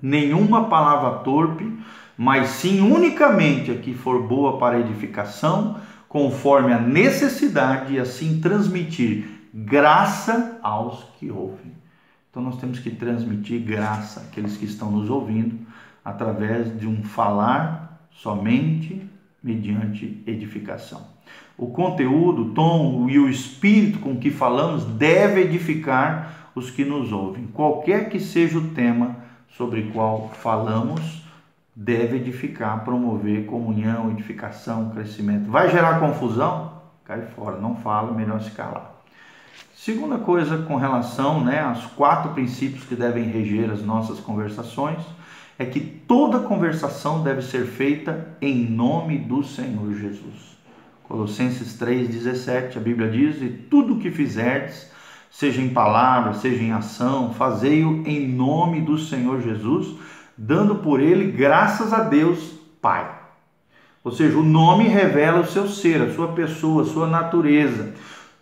nenhuma 0.00 0.68
palavra 0.68 1.18
torpe, 1.20 1.76
mas 2.16 2.48
sim 2.48 2.80
unicamente 2.80 3.70
a 3.70 3.76
que 3.76 3.92
for 3.92 4.22
boa 4.26 4.58
para 4.58 4.78
edificação, 4.78 5.80
conforme 6.08 6.72
a 6.72 6.78
necessidade, 6.78 7.94
e 7.94 7.98
assim 7.98 8.40
transmitir 8.40 9.26
graça 9.52 10.58
aos 10.62 11.04
que 11.18 11.30
ouvem. 11.30 11.72
Então 12.30 12.42
nós 12.42 12.58
temos 12.58 12.78
que 12.78 12.90
transmitir 12.90 13.62
graça 13.62 14.20
àqueles 14.20 14.56
que 14.56 14.66
estão 14.66 14.90
nos 14.90 15.10
ouvindo 15.10 15.58
através 16.04 16.78
de 16.78 16.86
um 16.86 17.02
falar 17.02 18.06
somente 18.10 19.10
mediante 19.42 20.22
edificação. 20.26 21.15
O 21.58 21.68
conteúdo, 21.68 22.42
o 22.42 22.50
tom 22.50 23.08
e 23.08 23.18
o 23.18 23.28
espírito 23.28 23.98
com 24.00 24.16
que 24.16 24.30
falamos 24.30 24.84
deve 24.84 25.40
edificar 25.40 26.50
os 26.54 26.70
que 26.70 26.84
nos 26.84 27.12
ouvem. 27.12 27.46
Qualquer 27.46 28.08
que 28.08 28.20
seja 28.20 28.58
o 28.58 28.68
tema 28.68 29.16
sobre 29.56 29.80
o 29.80 29.92
qual 29.92 30.30
falamos, 30.34 31.24
deve 31.74 32.16
edificar, 32.16 32.84
promover 32.84 33.46
comunhão, 33.46 34.10
edificação, 34.10 34.90
crescimento. 34.90 35.50
Vai 35.50 35.70
gerar 35.70 36.00
confusão? 36.00 36.72
Cai 37.04 37.22
fora, 37.22 37.58
não 37.58 37.76
fala, 37.76 38.12
melhor 38.12 38.40
se 38.40 38.50
calar. 38.50 38.96
Segunda 39.74 40.18
coisa 40.18 40.58
com 40.58 40.76
relação 40.76 41.44
né, 41.44 41.60
aos 41.60 41.86
quatro 41.86 42.32
princípios 42.32 42.84
que 42.84 42.96
devem 42.96 43.24
reger 43.24 43.70
as 43.70 43.82
nossas 43.82 44.18
conversações 44.18 45.00
é 45.58 45.64
que 45.64 45.80
toda 45.80 46.40
conversação 46.40 47.22
deve 47.22 47.42
ser 47.42 47.66
feita 47.66 48.36
em 48.40 48.68
nome 48.68 49.18
do 49.18 49.44
Senhor 49.44 49.94
Jesus. 49.94 50.56
Colossenses 51.08 51.78
3,17, 51.78 52.76
a 52.76 52.80
Bíblia 52.80 53.08
diz: 53.08 53.40
E 53.40 53.48
tudo 53.48 53.94
o 53.94 53.98
que 53.98 54.10
fizerdes, 54.10 54.90
seja 55.30 55.62
em 55.62 55.68
palavra, 55.68 56.34
seja 56.34 56.62
em 56.62 56.72
ação, 56.72 57.32
fazei-o 57.34 58.02
em 58.06 58.26
nome 58.28 58.80
do 58.80 58.98
Senhor 58.98 59.40
Jesus, 59.40 59.96
dando 60.36 60.76
por 60.76 61.00
ele 61.00 61.30
graças 61.30 61.92
a 61.92 62.00
Deus 62.00 62.54
Pai. 62.80 63.08
Ou 64.02 64.12
seja, 64.12 64.38
o 64.38 64.42
nome 64.42 64.84
revela 64.88 65.40
o 65.40 65.46
seu 65.46 65.68
ser, 65.68 66.00
a 66.02 66.14
sua 66.14 66.28
pessoa, 66.28 66.82
a 66.82 66.86
sua 66.86 67.06
natureza. 67.06 67.92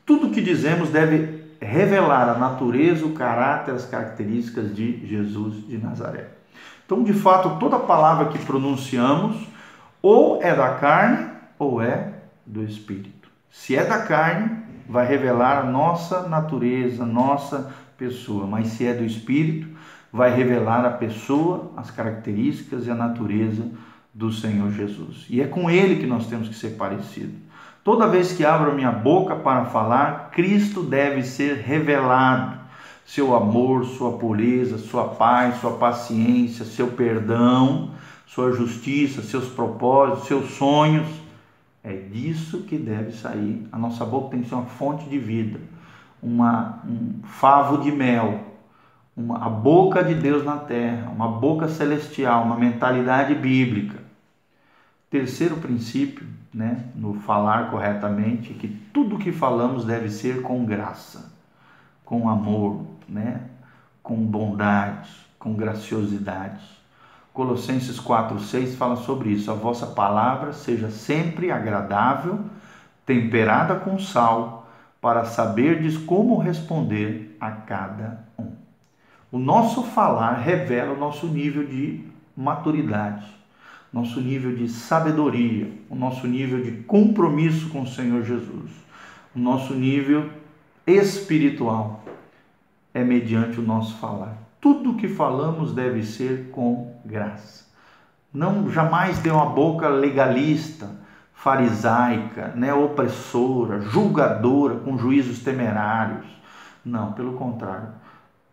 Tudo 0.04 0.30
que 0.30 0.40
dizemos 0.40 0.90
deve 0.90 1.42
revelar 1.60 2.28
a 2.28 2.38
natureza, 2.38 3.06
o 3.06 3.12
caráter, 3.12 3.74
as 3.74 3.86
características 3.86 4.74
de 4.74 5.06
Jesus 5.06 5.66
de 5.66 5.78
Nazaré. 5.78 6.28
Então, 6.84 7.02
de 7.02 7.14
fato, 7.14 7.58
toda 7.58 7.78
palavra 7.78 8.26
que 8.26 8.38
pronunciamos 8.38 9.36
ou 10.02 10.42
é 10.42 10.54
da 10.54 10.74
carne 10.74 11.30
ou 11.58 11.80
é 11.80 12.13
do 12.46 12.62
Espírito. 12.62 13.28
Se 13.50 13.76
é 13.76 13.84
da 13.84 14.02
carne, 14.02 14.50
vai 14.88 15.06
revelar 15.06 15.58
a 15.58 15.64
nossa 15.64 16.28
natureza, 16.28 17.06
nossa 17.06 17.72
pessoa, 17.96 18.46
mas 18.46 18.68
se 18.68 18.86
é 18.86 18.92
do 18.92 19.04
Espírito, 19.04 19.68
vai 20.12 20.34
revelar 20.34 20.84
a 20.84 20.90
pessoa, 20.90 21.72
as 21.76 21.90
características 21.90 22.86
e 22.86 22.90
a 22.90 22.94
natureza 22.94 23.64
do 24.12 24.30
Senhor 24.32 24.70
Jesus. 24.70 25.26
E 25.28 25.40
é 25.40 25.46
com 25.46 25.70
Ele 25.70 25.96
que 25.96 26.06
nós 26.06 26.26
temos 26.26 26.48
que 26.48 26.54
ser 26.54 26.70
parecidos. 26.70 27.34
Toda 27.82 28.06
vez 28.06 28.32
que 28.32 28.44
abro 28.44 28.74
minha 28.74 28.92
boca 28.92 29.36
para 29.36 29.66
falar, 29.66 30.30
Cristo 30.30 30.82
deve 30.82 31.22
ser 31.22 31.56
revelado. 31.58 32.58
Seu 33.04 33.34
amor, 33.34 33.84
sua 33.84 34.12
pureza, 34.12 34.78
sua 34.78 35.08
paz, 35.08 35.60
sua 35.60 35.72
paciência, 35.72 36.64
seu 36.64 36.88
perdão, 36.88 37.90
sua 38.26 38.52
justiça, 38.52 39.20
seus 39.20 39.48
propósitos, 39.48 40.26
seus 40.26 40.52
sonhos. 40.52 41.06
É 41.84 41.92
disso 41.92 42.62
que 42.62 42.78
deve 42.78 43.12
sair. 43.12 43.68
A 43.70 43.78
nossa 43.78 44.06
boca 44.06 44.30
tem 44.30 44.40
que 44.40 44.48
ser 44.48 44.54
uma 44.54 44.64
fonte 44.64 45.06
de 45.06 45.18
vida, 45.18 45.60
uma, 46.22 46.82
um 46.88 47.20
favo 47.24 47.82
de 47.82 47.92
mel, 47.92 48.40
uma, 49.14 49.44
a 49.44 49.50
boca 49.50 50.02
de 50.02 50.14
Deus 50.14 50.42
na 50.42 50.56
terra, 50.56 51.10
uma 51.10 51.28
boca 51.28 51.68
celestial, 51.68 52.42
uma 52.44 52.56
mentalidade 52.56 53.34
bíblica. 53.34 54.02
Terceiro 55.10 55.56
princípio, 55.58 56.26
né, 56.54 56.86
no 56.94 57.14
falar 57.20 57.70
corretamente, 57.70 58.54
que 58.54 58.66
tudo 58.66 59.18
que 59.18 59.30
falamos 59.30 59.84
deve 59.84 60.08
ser 60.08 60.40
com 60.40 60.64
graça, 60.64 61.32
com 62.02 62.30
amor, 62.30 62.86
né, 63.06 63.42
com 64.02 64.16
bondade, 64.16 65.10
com 65.38 65.52
graciosidade. 65.52 66.64
Colossenses 67.34 68.00
4:6 68.00 68.74
fala 68.76 68.96
sobre 68.96 69.28
isso. 69.28 69.50
A 69.50 69.54
vossa 69.54 69.86
palavra 69.88 70.54
seja 70.54 70.88
sempre 70.88 71.50
agradável, 71.50 72.40
temperada 73.04 73.74
com 73.74 73.98
sal, 73.98 74.66
para 75.02 75.26
saberdes 75.26 75.98
como 75.98 76.38
responder 76.38 77.36
a 77.38 77.50
cada 77.50 78.24
um. 78.38 78.52
O 79.30 79.38
nosso 79.38 79.82
falar 79.82 80.36
revela 80.36 80.94
o 80.94 80.98
nosso 80.98 81.26
nível 81.26 81.66
de 81.66 82.02
maturidade 82.34 83.34
nosso 83.94 84.20
nível 84.20 84.56
de 84.56 84.68
sabedoria, 84.68 85.70
o 85.88 85.94
nosso 85.94 86.26
nível 86.26 86.60
de 86.64 86.82
compromisso 86.82 87.68
com 87.68 87.82
o 87.82 87.86
Senhor 87.86 88.24
Jesus, 88.24 88.72
o 89.32 89.38
nosso 89.38 89.72
nível 89.72 90.28
espiritual 90.84 92.04
é 92.92 93.04
mediante 93.04 93.60
o 93.60 93.62
nosso 93.62 93.96
falar. 93.98 94.36
Tudo 94.64 94.94
que 94.94 95.08
falamos 95.08 95.74
deve 95.74 96.02
ser 96.02 96.48
com 96.50 96.96
graça. 97.04 97.66
Não 98.32 98.70
jamais 98.70 99.18
ter 99.18 99.30
uma 99.30 99.50
boca 99.50 99.88
legalista, 99.88 100.90
farisaica, 101.34 102.48
né, 102.56 102.72
opressora, 102.72 103.82
julgadora, 103.82 104.76
com 104.76 104.96
juízos 104.96 105.40
temerários. 105.40 106.24
Não, 106.82 107.12
pelo 107.12 107.34
contrário 107.34 107.88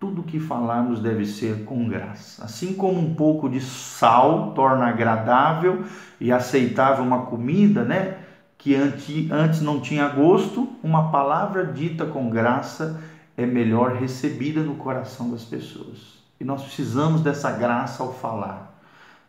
tudo 0.02 0.24
que 0.24 0.39
falarmos 0.39 1.00
deve 1.00 1.28
ser 1.28 1.63
com 1.63 1.88
graça. 1.88 2.43
Assim 2.43 2.74
como 2.74 3.00
um 3.00 3.13
pouco 3.13 3.47
de 3.47 3.62
sal 3.62 4.52
torna 4.56 4.88
agradável 4.88 5.84
e 6.19 6.32
aceitável 6.32 7.06
uma 7.06 7.28
comida, 7.28 7.84
né? 7.84 8.17
Que 8.58 8.74
antes 8.74 9.62
não 9.62 9.80
tinha 9.80 10.08
gosto, 10.08 10.67
uma 10.82 11.12
palavra 11.12 11.67
dita 11.67 12.04
com 12.04 12.32
graça 12.32 13.00
é 13.37 13.45
melhor 13.45 13.95
recebida 13.95 14.61
no 14.61 14.75
coração 14.75 15.31
das 15.31 15.43
pessoas. 15.43 16.21
E 16.39 16.43
nós 16.43 16.63
precisamos 16.63 17.21
dessa 17.21 17.51
graça 17.51 18.03
ao 18.03 18.13
falar, 18.13 18.81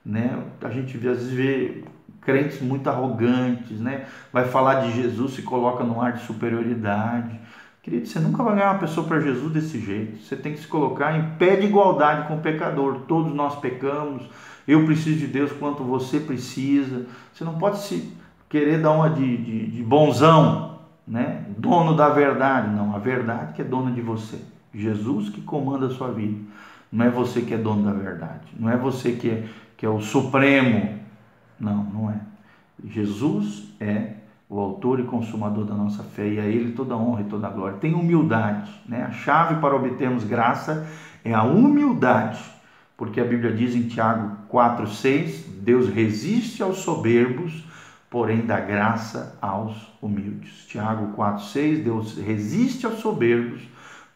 né? 0.04 0.42
A 0.62 0.70
gente 0.70 0.96
às 0.96 1.02
vezes 1.02 1.30
vê 1.32 1.84
crentes 2.20 2.60
muito 2.60 2.88
arrogantes, 2.88 3.78
né? 3.80 4.06
Vai 4.32 4.46
falar 4.46 4.86
de 4.86 4.92
Jesus 4.92 5.34
se 5.34 5.42
coloca 5.42 5.84
num 5.84 6.00
ar 6.00 6.12
de 6.12 6.24
superioridade 6.24 7.38
Querido, 7.82 8.06
você 8.06 8.20
nunca 8.20 8.44
vai 8.44 8.54
ganhar 8.54 8.70
uma 8.70 8.78
pessoa 8.78 9.04
para 9.04 9.18
Jesus 9.18 9.52
desse 9.52 9.80
jeito. 9.80 10.22
Você 10.22 10.36
tem 10.36 10.52
que 10.52 10.60
se 10.60 10.68
colocar 10.68 11.18
em 11.18 11.36
pé 11.36 11.56
de 11.56 11.66
igualdade 11.66 12.28
com 12.28 12.36
o 12.36 12.40
pecador. 12.40 13.00
Todos 13.08 13.34
nós 13.34 13.56
pecamos. 13.56 14.22
Eu 14.68 14.86
preciso 14.86 15.18
de 15.18 15.26
Deus 15.26 15.50
quanto 15.50 15.82
você 15.82 16.20
precisa. 16.20 17.06
Você 17.32 17.42
não 17.42 17.58
pode 17.58 17.78
se 17.78 18.16
querer 18.48 18.80
dar 18.80 18.92
uma 18.92 19.10
de, 19.10 19.36
de, 19.36 19.66
de 19.66 19.82
bonzão, 19.82 20.71
né? 21.12 21.44
Dono 21.58 21.94
da 21.94 22.08
verdade. 22.08 22.74
Não, 22.74 22.96
a 22.96 22.98
verdade 22.98 23.52
que 23.52 23.60
é 23.60 23.64
dona 23.64 23.90
de 23.90 24.00
você. 24.00 24.40
Jesus 24.74 25.28
que 25.28 25.42
comanda 25.42 25.86
a 25.86 25.90
sua 25.90 26.10
vida. 26.10 26.40
Não 26.90 27.04
é 27.04 27.10
você 27.10 27.42
que 27.42 27.52
é 27.52 27.58
dono 27.58 27.84
da 27.84 27.92
verdade. 27.92 28.46
Não 28.58 28.70
é 28.70 28.78
você 28.78 29.12
que 29.12 29.28
é, 29.28 29.46
que 29.76 29.84
é 29.84 29.88
o 29.90 30.00
supremo. 30.00 30.98
Não, 31.60 31.84
não 31.84 32.10
é. 32.10 32.18
Jesus 32.82 33.68
é 33.78 34.14
o 34.48 34.58
autor 34.58 35.00
e 35.00 35.04
consumador 35.04 35.66
da 35.66 35.74
nossa 35.74 36.02
fé, 36.02 36.26
e 36.26 36.40
a 36.40 36.44
Ele 36.44 36.72
toda 36.72 36.96
honra 36.96 37.20
e 37.20 37.24
toda 37.24 37.48
glória. 37.50 37.76
Tem 37.76 37.94
humildade, 37.94 38.70
né? 38.86 39.04
A 39.04 39.10
chave 39.10 39.56
para 39.56 39.76
obtermos 39.76 40.24
graça 40.24 40.86
é 41.22 41.34
a 41.34 41.42
humildade, 41.42 42.42
porque 42.96 43.20
a 43.20 43.24
Bíblia 43.24 43.52
diz 43.52 43.74
em 43.74 43.82
Tiago 43.82 44.36
4,6: 44.50 45.44
Deus 45.60 45.88
resiste 45.88 46.62
aos 46.62 46.78
soberbos, 46.78 47.64
porém 48.12 48.44
dá 48.44 48.60
graça 48.60 49.38
aos 49.40 49.74
humildes. 50.02 50.66
Tiago 50.66 51.16
4,6: 51.16 51.82
Deus 51.82 52.18
resiste 52.18 52.84
aos 52.84 52.98
soberbos, 52.98 53.62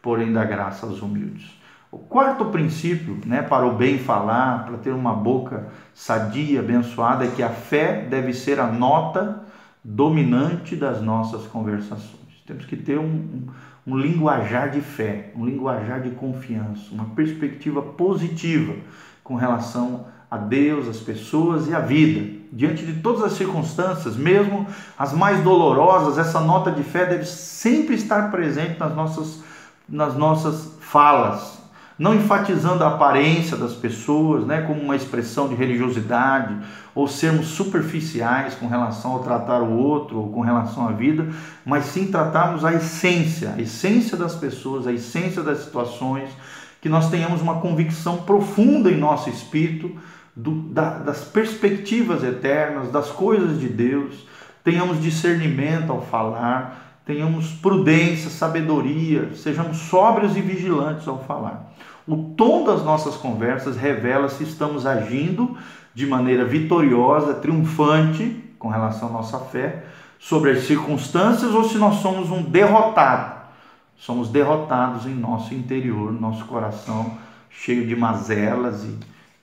porém 0.03 0.31
dá 0.31 0.45
graça 0.45 0.85
aos 0.85 1.01
humildes. 1.01 1.57
O 1.91 1.97
quarto 1.97 2.45
princípio, 2.45 3.17
né, 3.25 3.41
para 3.41 3.65
o 3.65 3.75
bem 3.75 3.97
falar, 3.97 4.65
para 4.65 4.77
ter 4.77 4.91
uma 4.91 5.13
boca 5.13 5.69
sadia, 5.95 6.59
abençoada, 6.59 7.25
é 7.25 7.31
que 7.31 7.41
a 7.41 7.49
fé 7.49 8.05
deve 8.07 8.33
ser 8.33 8.59
a 8.59 8.67
nota 8.67 9.43
dominante 9.83 10.75
das 10.75 11.01
nossas 11.01 11.47
conversações. 11.47 12.43
Temos 12.45 12.65
que 12.65 12.77
ter 12.77 12.99
um, 12.99 13.03
um, 13.03 13.47
um, 13.87 13.97
linguajar 13.97 14.69
de 14.69 14.79
fé, 14.79 15.31
um 15.35 15.43
linguajar 15.43 16.01
de 16.01 16.11
confiança, 16.11 16.93
uma 16.93 17.05
perspectiva 17.05 17.81
positiva 17.81 18.75
com 19.23 19.35
relação 19.35 20.05
a 20.29 20.37
Deus, 20.37 20.87
as 20.87 20.99
pessoas 20.99 21.67
e 21.67 21.73
a 21.73 21.79
vida. 21.79 22.36
Diante 22.51 22.85
de 22.85 23.01
todas 23.01 23.23
as 23.23 23.33
circunstâncias, 23.33 24.15
mesmo 24.15 24.65
as 24.97 25.13
mais 25.13 25.43
dolorosas, 25.43 26.17
essa 26.17 26.39
nota 26.39 26.71
de 26.71 26.83
fé 26.83 27.05
deve 27.05 27.25
sempre 27.25 27.95
estar 27.95 28.31
presente 28.31 28.79
nas 28.79 28.95
nossas, 28.95 29.39
nas 29.87 30.15
nossas 30.15 30.71
falas, 30.79 31.57
não 31.99 32.13
enfatizando 32.13 32.83
a 32.83 32.89
aparência 32.89 33.57
das 33.57 33.73
pessoas, 33.73 34.45
né, 34.45 34.61
como 34.61 34.81
uma 34.81 34.95
expressão 34.95 35.47
de 35.47 35.55
religiosidade, 35.55 36.55
ou 36.95 37.07
sermos 37.07 37.47
superficiais 37.47 38.55
com 38.55 38.67
relação 38.67 39.13
ao 39.13 39.19
tratar 39.19 39.61
o 39.61 39.77
outro 39.77 40.19
ou 40.19 40.31
com 40.31 40.41
relação 40.41 40.87
à 40.87 40.91
vida, 40.91 41.27
mas 41.65 41.85
sim 41.85 42.07
tratarmos 42.07 42.63
a 42.63 42.73
essência, 42.73 43.53
a 43.57 43.61
essência 43.61 44.15
das 44.15 44.35
pessoas, 44.35 44.87
a 44.87 44.93
essência 44.93 45.43
das 45.43 45.59
situações, 45.59 46.29
que 46.79 46.87
nós 46.87 47.09
tenhamos 47.09 47.41
uma 47.41 47.59
convicção 47.59 48.17
profunda 48.17 48.89
em 48.89 48.97
nosso 48.97 49.29
espírito 49.29 49.91
do, 50.37 50.51
da, 50.51 50.99
das 50.99 51.23
perspectivas 51.23 52.23
eternas, 52.23 52.91
das 52.91 53.09
coisas 53.09 53.59
de 53.59 53.67
Deus, 53.67 54.27
tenhamos 54.63 55.01
discernimento 55.01 55.91
ao 55.91 56.03
falar, 56.03 57.01
tenhamos 57.03 57.53
prudência, 57.53 58.29
sabedoria, 58.29 59.31
sejamos 59.33 59.77
sóbrios 59.77 60.37
e 60.37 60.41
vigilantes 60.41 61.07
ao 61.07 61.23
falar. 61.23 61.73
O 62.07 62.35
tom 62.37 62.63
das 62.63 62.83
nossas 62.83 63.15
conversas 63.15 63.75
revela 63.75 64.29
se 64.29 64.43
estamos 64.43 64.85
agindo 64.85 65.57
de 65.93 66.05
maneira 66.05 66.45
vitoriosa, 66.45 67.33
triunfante 67.33 68.43
com 68.59 68.67
relação 68.67 69.09
à 69.09 69.11
nossa 69.11 69.39
fé 69.39 69.85
sobre 70.19 70.51
as 70.51 70.67
circunstâncias 70.67 71.51
ou 71.51 71.63
se 71.63 71.79
nós 71.79 71.95
somos 71.95 72.29
um 72.29 72.43
derrotado. 72.43 73.37
Somos 73.97 74.29
derrotados 74.29 75.07
em 75.07 75.15
nosso 75.15 75.55
interior, 75.55 76.11
nosso 76.11 76.45
coração 76.45 77.17
cheio 77.49 77.87
de 77.87 77.95
mazelas 77.95 78.83
e, 78.83 78.95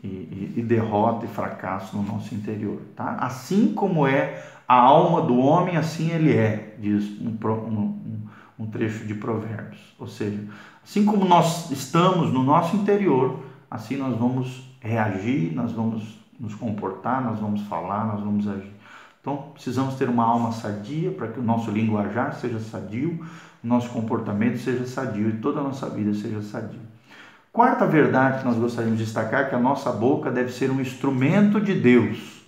e, 0.06 0.54
e 0.56 0.62
derrota 0.62 1.24
e 1.24 1.28
fracasso 1.28 1.96
no 1.96 2.02
nosso 2.02 2.34
interior. 2.34 2.80
Tá? 2.94 3.16
Assim 3.20 3.72
como 3.72 4.06
é 4.06 4.44
a 4.68 4.76
alma 4.76 5.22
do 5.22 5.38
homem, 5.38 5.76
assim 5.76 6.10
ele 6.10 6.32
é, 6.32 6.76
diz 6.78 7.20
um, 7.20 7.36
um, 7.46 8.22
um 8.58 8.66
trecho 8.66 9.06
de 9.06 9.14
Provérbios. 9.14 9.80
Ou 9.98 10.06
seja, 10.06 10.42
assim 10.84 11.04
como 11.04 11.24
nós 11.24 11.70
estamos 11.70 12.32
no 12.32 12.42
nosso 12.42 12.76
interior, 12.76 13.40
assim 13.70 13.96
nós 13.96 14.16
vamos 14.18 14.68
reagir, 14.80 15.54
nós 15.54 15.72
vamos 15.72 16.18
nos 16.38 16.54
comportar, 16.54 17.24
nós 17.24 17.38
vamos 17.38 17.62
falar, 17.62 18.06
nós 18.06 18.20
vamos 18.20 18.46
agir. 18.46 18.72
Então, 19.20 19.52
precisamos 19.54 19.94
ter 19.94 20.08
uma 20.08 20.24
alma 20.24 20.52
sadia 20.52 21.10
para 21.10 21.28
que 21.28 21.40
o 21.40 21.42
nosso 21.42 21.70
linguajar 21.70 22.34
seja 22.34 22.60
sadio, 22.60 23.24
o 23.62 23.66
nosso 23.66 23.88
comportamento 23.88 24.58
seja 24.58 24.86
sadio 24.86 25.30
e 25.30 25.38
toda 25.38 25.60
a 25.60 25.62
nossa 25.62 25.88
vida 25.88 26.12
seja 26.12 26.42
sadia. 26.42 26.83
Quarta 27.54 27.86
verdade 27.86 28.40
que 28.40 28.44
nós 28.44 28.56
gostaríamos 28.56 28.98
de 28.98 29.04
destacar 29.04 29.42
é 29.42 29.44
que 29.44 29.54
a 29.54 29.60
nossa 29.60 29.92
boca 29.92 30.28
deve 30.28 30.50
ser 30.50 30.72
um 30.72 30.80
instrumento 30.80 31.60
de 31.60 31.72
Deus. 31.72 32.42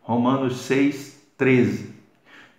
Romanos 0.00 0.60
6, 0.66 1.20
13. 1.36 1.92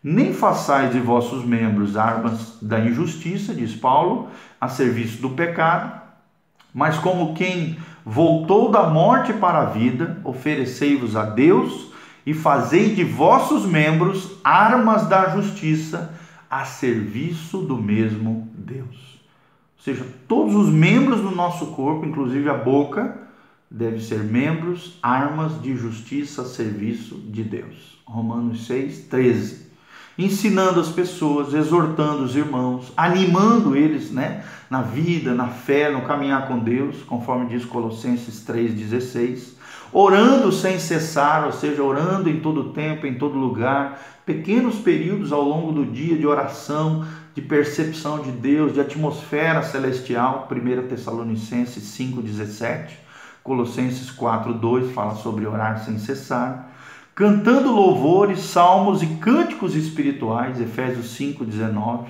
Nem 0.03 0.34
façais 0.34 0.91
de 0.91 0.99
vossos 0.99 1.45
membros 1.45 1.95
armas 1.95 2.58
da 2.62 2.81
injustiça, 2.81 3.53
diz 3.53 3.73
Paulo, 3.73 4.27
a 4.60 4.67
serviço 4.67 5.21
do 5.21 5.29
pecado, 5.29 6.01
mas 6.73 6.97
como 6.97 7.34
quem 7.34 7.79
voltou 8.05 8.69
da 8.69 8.89
morte 8.89 9.31
para 9.31 9.62
a 9.62 9.65
vida, 9.67 10.19
oferecei-vos 10.25 11.15
a 11.15 11.23
Deus 11.23 11.93
e 12.25 12.34
fazei 12.34 12.93
de 12.93 13.05
vossos 13.05 13.65
membros 13.65 14.38
armas 14.43 15.08
da 15.08 15.29
justiça 15.29 16.13
a 16.49 16.65
serviço 16.65 17.60
do 17.60 17.77
mesmo 17.77 18.51
Deus. 18.53 19.14
Seja, 19.85 20.03
todos 20.27 20.55
os 20.55 20.69
membros 20.69 21.21
do 21.21 21.29
nosso 21.29 21.67
corpo, 21.67 22.07
inclusive 22.07 22.49
a 22.49 22.55
boca, 22.55 23.19
devem 23.69 23.99
ser 23.99 24.23
membros, 24.23 24.97
armas 24.99 25.61
de 25.61 25.77
justiça 25.77 26.43
serviço 26.43 27.19
de 27.27 27.43
Deus. 27.43 27.99
Romanos 28.03 28.65
6, 28.65 29.01
13. 29.01 29.67
Ensinando 30.17 30.79
as 30.79 30.89
pessoas, 30.89 31.53
exortando 31.53 32.23
os 32.23 32.35
irmãos, 32.35 32.91
animando 32.97 33.75
eles 33.75 34.09
né, 34.09 34.43
na 34.71 34.81
vida, 34.81 35.35
na 35.35 35.49
fé, 35.49 35.91
no 35.91 36.01
caminhar 36.01 36.47
com 36.47 36.57
Deus, 36.57 37.03
conforme 37.03 37.45
diz 37.45 37.63
Colossenses 37.63 38.43
3,16 38.43 39.53
orando 39.93 40.51
sem 40.51 40.77
cessar, 40.77 41.45
ou 41.45 41.53
seja, 41.53 41.81
orando 41.81 42.29
em 42.29 42.41
todo 42.41 42.73
tempo, 42.73 43.07
em 43.07 43.13
todo 43.13 43.37
lugar, 43.37 44.01
pequenos 44.25 44.75
períodos 44.75 45.31
ao 45.31 45.41
longo 45.41 45.71
do 45.71 45.85
dia 45.85 46.17
de 46.17 46.27
oração, 46.27 47.05
de 47.35 47.41
percepção 47.41 48.19
de 48.19 48.31
Deus, 48.31 48.73
de 48.73 48.79
atmosfera 48.79 49.61
celestial, 49.61 50.47
1 50.49 50.87
Tessalonicenses 50.87 51.83
5,17, 51.83 52.91
Colossenses 53.43 54.09
4,2 54.09 54.93
fala 54.93 55.15
sobre 55.15 55.45
orar 55.45 55.83
sem 55.83 55.99
cessar, 55.99 56.71
cantando 57.13 57.71
louvores, 57.71 58.39
salmos 58.39 59.03
e 59.03 59.07
cânticos 59.17 59.75
espirituais, 59.75 60.61
Efésios 60.61 61.07
5,19, 61.17 62.07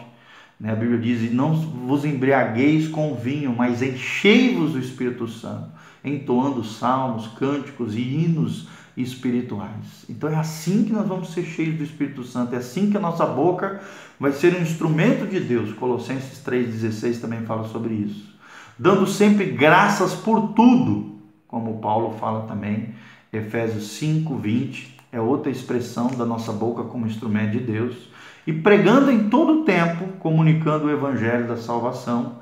né? 0.60 0.72
A 0.72 0.76
Bíblia 0.76 1.00
diz: 1.00 1.34
Não 1.34 1.54
vos 1.56 2.06
embriagueis 2.06 2.88
com 2.88 3.16
vinho, 3.16 3.54
mas 3.54 3.82
enchei-vos 3.82 4.74
do 4.74 4.80
Espírito 4.80 5.28
Santo, 5.28 5.70
entoando 6.04 6.64
salmos, 6.64 7.28
cânticos 7.28 7.96
e 7.96 8.00
hinos 8.00 8.68
espirituais. 8.96 10.06
Então 10.10 10.30
é 10.30 10.36
assim 10.36 10.86
que 10.86 10.94
nós 10.94 11.08
vamos 11.08 11.34
ser 11.34 11.44
cheios 11.44 11.78
do 11.78 11.84
Espírito 11.84 12.24
Santo, 12.24 12.56
é 12.56 12.60
assim 12.60 12.90
que 12.90 12.96
a 12.96 13.02
nossa 13.02 13.26
boca 13.26 13.82
vai 14.20 14.32
ser 14.32 14.56
um 14.56 14.62
instrumento 14.62 15.28
de 15.28 15.40
Deus. 15.40 15.74
Colossenses 15.74 16.44
3,16 16.44 17.20
também 17.22 17.42
fala 17.42 17.68
sobre 17.68 17.94
isso. 17.94 18.34
Dando 18.78 19.08
sempre 19.08 19.46
graças 19.46 20.14
por 20.14 20.54
tudo, 20.54 21.16
como 21.48 21.80
Paulo 21.80 22.16
fala 22.20 22.48
também, 22.48 22.94
Efésios 23.32 23.98
5:20 24.00 24.96
é 25.12 25.20
outra 25.20 25.52
expressão 25.52 26.08
da 26.08 26.26
nossa 26.26 26.52
boca 26.52 26.84
como 26.84 27.08
instrumento 27.08 27.52
de 27.52 27.60
Deus 27.60 28.10
e 28.46 28.54
pregando 28.54 29.12
em 29.12 29.30
todo 29.30 29.62
o 29.62 29.64
tempo, 29.64 30.08
comunicando 30.20 30.86
o 30.86 30.92
evangelho 30.92 31.48
da 31.48 31.58
salvação, 31.58 32.40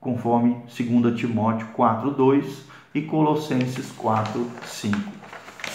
conforme 0.00 0.56
2 0.66 1.16
Timóteo 1.16 1.68
4:2 1.74 2.64
e 2.94 3.02
Colossenses 3.02 3.92
4:5. 3.92 4.96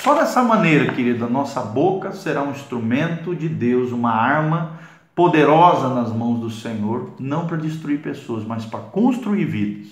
Só 0.04 0.14
dessa 0.16 0.42
maneira, 0.42 0.94
querida, 0.94 1.28
nossa 1.28 1.62
boca 1.62 2.12
será 2.12 2.42
um 2.42 2.52
instrumento 2.52 3.36
de 3.36 3.50
Deus, 3.50 3.92
uma 3.92 4.12
arma 4.12 4.80
poderosa 5.20 5.90
nas 5.90 6.14
mãos 6.14 6.40
do 6.40 6.50
Senhor, 6.50 7.10
não 7.20 7.46
para 7.46 7.58
destruir 7.58 8.02
pessoas, 8.02 8.46
mas 8.46 8.66
para 8.66 8.80
construir 8.80 9.44
vidas. 9.44 9.88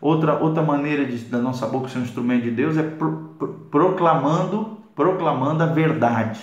Outra, 0.00 0.42
outra 0.42 0.60
maneira 0.60 1.04
de, 1.04 1.18
da 1.18 1.38
nossa 1.38 1.68
boca 1.68 1.88
ser 1.88 2.00
um 2.00 2.02
instrumento 2.02 2.42
de 2.42 2.50
Deus 2.50 2.76
é 2.76 2.82
pro, 2.82 3.36
pro, 3.38 3.48
proclamando, 3.70 4.76
proclamando 4.92 5.62
a 5.62 5.66
verdade 5.66 6.40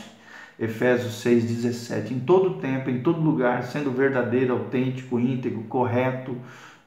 Efésios 0.57 1.21
6,17. 1.21 2.11
Em 2.11 2.19
todo 2.21 2.61
tempo, 2.61 2.89
em 2.89 3.01
todo 3.01 3.19
lugar, 3.19 3.63
sendo 3.63 3.91
verdadeiro, 3.91 4.53
autêntico, 4.53 5.19
íntegro, 5.19 5.63
correto, 5.63 6.37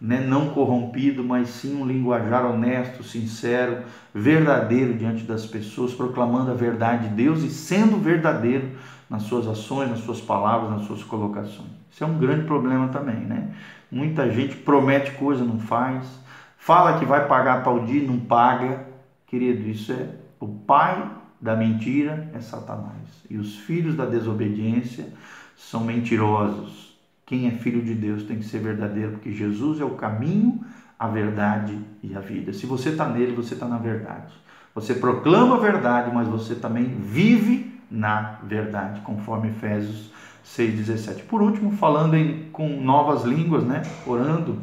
né? 0.00 0.24
não 0.26 0.48
corrompido, 0.48 1.22
mas 1.22 1.50
sim 1.50 1.76
um 1.76 1.86
linguajar 1.86 2.46
honesto, 2.46 3.02
sincero, 3.02 3.82
verdadeiro 4.14 4.94
diante 4.94 5.24
das 5.24 5.44
pessoas, 5.44 5.92
proclamando 5.92 6.50
a 6.50 6.54
verdade 6.54 7.10
de 7.10 7.14
Deus 7.14 7.42
e 7.42 7.50
sendo 7.50 7.98
verdadeiro 7.98 8.70
nas 9.08 9.22
suas 9.22 9.46
ações, 9.46 9.88
nas 9.88 10.00
suas 10.00 10.20
palavras, 10.20 10.70
nas 10.70 10.86
suas 10.86 11.02
colocações. 11.02 11.70
Isso 11.90 12.02
é 12.02 12.06
um 12.06 12.18
grande 12.18 12.44
problema 12.44 12.88
também, 12.88 13.16
né? 13.16 13.54
Muita 13.90 14.30
gente 14.30 14.56
promete 14.56 15.12
coisa, 15.12 15.44
não 15.44 15.58
faz, 15.60 16.18
fala 16.58 16.98
que 16.98 17.04
vai 17.04 17.26
pagar 17.26 17.62
tal 17.62 17.84
dia, 17.84 18.06
não 18.06 18.18
paga. 18.18 18.86
Querido, 19.26 19.68
isso 19.68 19.92
é 19.92 20.08
o 20.40 20.48
pai 20.48 21.10
da 21.40 21.54
mentira 21.54 22.30
é 22.34 22.40
Satanás. 22.40 23.24
E 23.30 23.36
os 23.36 23.56
filhos 23.56 23.94
da 23.94 24.04
desobediência 24.04 25.08
são 25.56 25.84
mentirosos. 25.84 26.96
Quem 27.24 27.46
é 27.46 27.50
filho 27.50 27.82
de 27.82 27.94
Deus 27.94 28.22
tem 28.22 28.38
que 28.38 28.44
ser 28.44 28.58
verdadeiro, 28.58 29.12
porque 29.12 29.32
Jesus 29.32 29.80
é 29.80 29.84
o 29.84 29.90
caminho, 29.90 30.64
a 30.98 31.08
verdade 31.08 31.78
e 32.02 32.14
a 32.14 32.20
vida. 32.20 32.52
Se 32.52 32.66
você 32.66 32.90
está 32.90 33.08
nele, 33.08 33.34
você 33.34 33.54
está 33.54 33.66
na 33.66 33.78
verdade. 33.78 34.32
Você 34.74 34.94
proclama 34.94 35.56
a 35.56 35.60
verdade, 35.60 36.14
mas 36.14 36.28
você 36.28 36.54
também 36.54 36.84
vive 36.84 37.65
na 37.90 38.38
verdade, 38.42 39.00
conforme 39.00 39.48
Efésios 39.48 40.10
6,17. 40.44 41.24
Por 41.24 41.42
último, 41.42 41.72
falando 41.72 42.14
em, 42.14 42.48
com 42.52 42.68
novas 42.80 43.24
línguas, 43.24 43.64
né? 43.64 43.82
orando 44.06 44.58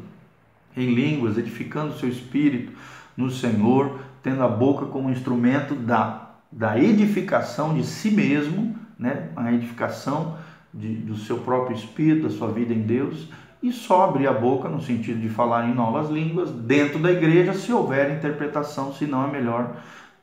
em 0.76 0.94
línguas, 0.94 1.38
edificando 1.38 1.98
seu 1.98 2.10
espírito 2.10 2.72
no 3.16 3.30
Senhor, 3.30 4.00
tendo 4.22 4.44
a 4.44 4.48
boca 4.48 4.86
como 4.86 5.10
instrumento 5.10 5.76
da 5.76 6.24
da 6.56 6.80
edificação 6.80 7.74
de 7.74 7.84
si 7.84 8.12
mesmo, 8.12 8.76
né? 8.98 9.30
a 9.36 9.52
edificação 9.52 10.38
de, 10.74 10.96
do 10.96 11.16
seu 11.16 11.40
próprio 11.40 11.76
espírito, 11.76 12.28
da 12.28 12.30
sua 12.30 12.52
vida 12.52 12.74
em 12.74 12.82
Deus, 12.82 13.28
e 13.62 13.72
só 13.72 14.04
abrir 14.04 14.28
a 14.28 14.34
boca 14.34 14.70
no 14.70 14.82
sentido 14.82 15.20
de 15.20 15.30
falar 15.30 15.68
em 15.68 15.74
novas 15.74 16.10
línguas 16.10 16.52
dentro 16.52 17.00
da 17.00 17.12
igreja, 17.12 17.54
se 17.54 17.72
houver 17.72 18.16
interpretação, 18.16 18.94
se 18.94 19.06
não 19.08 19.28
é 19.28 19.32
melhor 19.32 19.78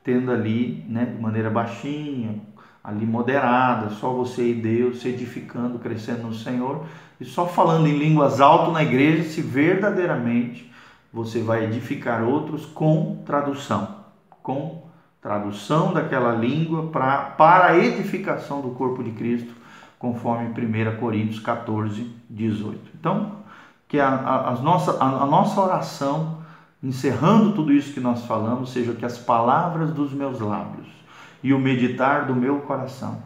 tendo 0.04 0.30
ali, 0.30 0.84
né, 0.88 1.04
de 1.04 1.20
maneira 1.20 1.50
baixinha, 1.50 2.40
ali 2.82 3.04
moderada, 3.04 3.90
só 3.90 4.10
você 4.12 4.50
e 4.50 4.54
Deus 4.54 5.00
se 5.00 5.08
edificando, 5.08 5.78
crescendo 5.78 6.28
no 6.28 6.34
Senhor, 6.34 6.84
e 7.20 7.24
só 7.24 7.46
falando 7.46 7.86
em 7.86 7.98
línguas 7.98 8.40
alto 8.40 8.72
na 8.72 8.82
igreja, 8.82 9.24
se 9.24 9.42
verdadeiramente 9.42 10.70
você 11.12 11.42
vai 11.42 11.64
edificar 11.64 12.22
outros 12.22 12.64
com 12.64 13.22
tradução, 13.26 13.96
com 14.42 14.82
tradução 15.20 15.92
daquela 15.92 16.32
língua 16.32 16.86
pra, 16.86 17.18
para 17.18 17.66
a 17.66 17.78
edificação 17.78 18.62
do 18.62 18.70
corpo 18.70 19.02
de 19.04 19.10
Cristo, 19.10 19.52
conforme 19.98 20.48
1 20.48 20.96
Coríntios 20.98 21.40
14, 21.40 22.10
18. 22.30 22.78
Então, 22.98 23.40
que 23.86 24.00
a, 24.00 24.08
a, 24.08 24.48
a, 24.50 24.52
nossa, 24.54 24.96
a, 25.02 25.24
a 25.24 25.26
nossa 25.26 25.60
oração, 25.60 26.38
encerrando 26.82 27.52
tudo 27.52 27.70
isso 27.70 27.92
que 27.92 28.00
nós 28.00 28.24
falamos, 28.24 28.72
seja 28.72 28.94
que 28.94 29.04
as 29.04 29.18
palavras 29.18 29.92
dos 29.92 30.12
meus 30.14 30.40
lábios 30.40 30.99
e 31.42 31.52
o 31.54 31.58
meditar 31.58 32.26
do 32.26 32.34
meu 32.34 32.60
coração 32.60 33.22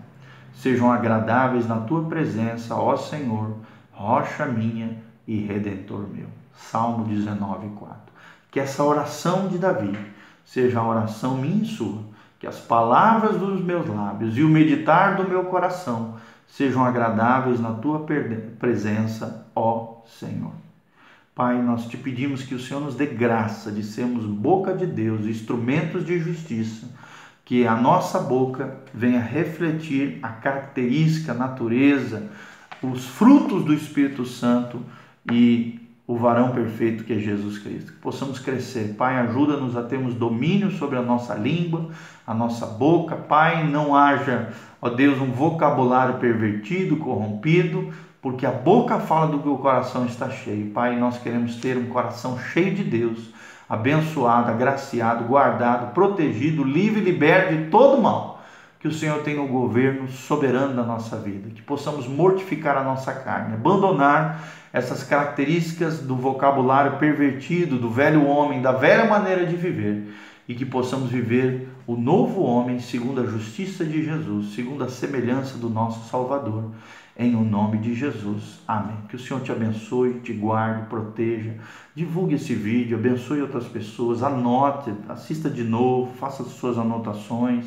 sejam 0.55 0.91
agradáveis 0.91 1.67
na 1.67 1.81
tua 1.81 2.05
presença, 2.05 2.75
ó 2.75 2.97
Senhor, 2.97 3.57
rocha 3.93 4.47
minha 4.47 4.97
e 5.27 5.39
redentor 5.39 6.07
meu. 6.09 6.29
Salmo 6.57 7.05
19, 7.05 7.69
4. 7.77 7.97
Que 8.51 8.61
essa 8.61 8.85
oração 8.85 9.49
de 9.49 9.59
Davi 9.59 9.99
seja 10.45 10.81
a 10.81 10.87
oração 10.87 11.37
minha 11.37 11.65
e 11.65 11.67
sua, 11.67 12.03
que 12.39 12.47
as 12.47 12.61
palavras 12.61 13.37
dos 13.37 13.61
meus 13.63 13.87
lábios 13.89 14.37
e 14.37 14.43
o 14.43 14.49
meditar 14.49 15.17
do 15.17 15.29
meu 15.29 15.45
coração 15.45 16.17
sejam 16.47 16.85
agradáveis 16.85 17.59
na 17.59 17.73
tua 17.73 18.07
presença, 18.59 19.47
ó 19.57 20.03
Senhor. 20.07 20.53
Pai, 21.35 21.61
nós 21.61 21.87
te 21.87 21.97
pedimos 21.97 22.45
que 22.45 22.55
o 22.55 22.61
Senhor 22.61 22.81
nos 22.81 22.95
dê 22.95 23.07
graça 23.07 23.73
de 23.73 23.83
sermos 23.83 24.25
boca 24.25 24.73
de 24.73 24.87
Deus, 24.87 25.27
instrumentos 25.27 26.05
de 26.05 26.21
justiça, 26.21 26.87
que 27.45 27.67
a 27.67 27.77
nossa 27.77 28.19
boca 28.19 28.79
venha 28.93 29.21
refletir 29.21 30.19
a 30.23 30.29
característica, 30.29 31.33
a 31.33 31.35
natureza, 31.35 32.31
os 32.83 33.07
frutos 33.07 33.65
do 33.65 33.75
Espírito 33.75 34.25
Santo 34.25 34.81
e 35.31 35.81
o 36.07 36.17
varão 36.17 36.53
perfeito 36.53 37.05
que 37.05 37.15
é 37.15 37.19
Jesus 37.19 37.59
Cristo. 37.59 37.93
Que 37.93 37.99
possamos 37.99 38.39
crescer. 38.39 38.95
Pai, 38.97 39.19
ajuda-nos 39.19 39.77
a 39.77 39.83
termos 39.83 40.15
domínio 40.15 40.71
sobre 40.73 40.99
a 40.99 41.03
nossa 41.03 41.35
língua, 41.35 41.91
a 42.27 42.35
nossa 42.35 42.67
boca. 42.67 43.17
Pai, 43.17 43.67
não 43.67 43.95
haja, 43.95 44.53
ó 44.81 44.91
Deus, 44.91 45.21
um 45.21 45.33
vocabulário 45.33 46.19
pervertido, 46.19 46.97
corrompido, 46.97 47.91
porque 48.21 48.45
a 48.47 48.53
boca 48.53 48.99
fala 49.01 49.29
do 49.29 49.39
que 49.41 49.49
o 49.49 49.59
coração 49.59 50.05
está 50.07 50.31
cheio. 50.31 50.71
Pai, 50.71 50.99
nós 50.99 51.19
queremos 51.19 51.57
ter 51.57 51.77
um 51.77 51.87
coração 51.87 52.39
cheio 52.39 52.75
de 52.75 52.85
Deus, 52.85 53.34
abençoado, 53.69 54.51
agraciado, 54.51 55.25
guardado, 55.25 55.93
protegido, 55.93 56.63
livre 56.63 57.01
e 57.01 57.05
liberto 57.05 57.55
de 57.55 57.71
todo 57.71 58.01
mal. 58.01 58.43
Que 58.79 58.89
o 58.89 58.93
Senhor 58.93 59.23
tenha 59.23 59.41
o 59.41 59.49
governo 59.49 60.07
soberano 60.09 60.75
da 60.75 60.83
nossa 60.83 61.17
vida, 61.17 61.49
que 61.49 61.63
possamos 61.63 62.07
mortificar 62.07 62.77
a 62.77 62.85
nossa 62.85 63.15
carne, 63.15 63.55
abandonar 63.55 64.43
essas 64.75 65.03
características 65.03 66.01
do 66.01 66.17
vocabulário 66.17 66.99
pervertido, 66.99 67.79
do 67.79 67.89
velho 67.89 68.27
homem, 68.27 68.61
da 68.61 68.73
velha 68.73 69.07
maneira 69.07 69.47
de 69.47 69.57
viver, 69.57 70.13
e 70.47 70.55
que 70.55 70.67
possamos 70.67 71.11
viver 71.11 71.69
o 71.87 71.97
novo 71.97 72.43
homem 72.43 72.79
segundo 72.79 73.23
a 73.23 73.27
justiça 73.27 73.85
de 73.85 74.05
Jesus, 74.05 74.55
segundo 74.55 74.85
a 74.85 74.89
semelhança 74.89 75.57
do 75.57 75.71
nosso 75.71 76.11
Salvador. 76.11 76.65
Em 77.17 77.35
o 77.37 77.45
nome 77.45 77.79
de 77.79 77.95
Jesus. 77.95 78.61
Amém. 78.67 78.97
Que 79.09 79.17
o 79.17 79.19
Senhor 79.19 79.41
te 79.41 79.53
abençoe, 79.53 80.21
te 80.21 80.33
guarde, 80.33 80.89
proteja. 80.89 81.55
Divulgue 81.95 82.35
esse 82.35 82.55
vídeo, 82.55 82.99
abençoe 82.99 83.41
outras 83.41 83.67
pessoas, 83.67 84.23
anote, 84.23 84.93
assista 85.09 85.49
de 85.49 85.63
novo, 85.63 86.13
faça 86.17 86.43
as 86.43 86.49
suas 86.49 86.77
anotações 86.77 87.67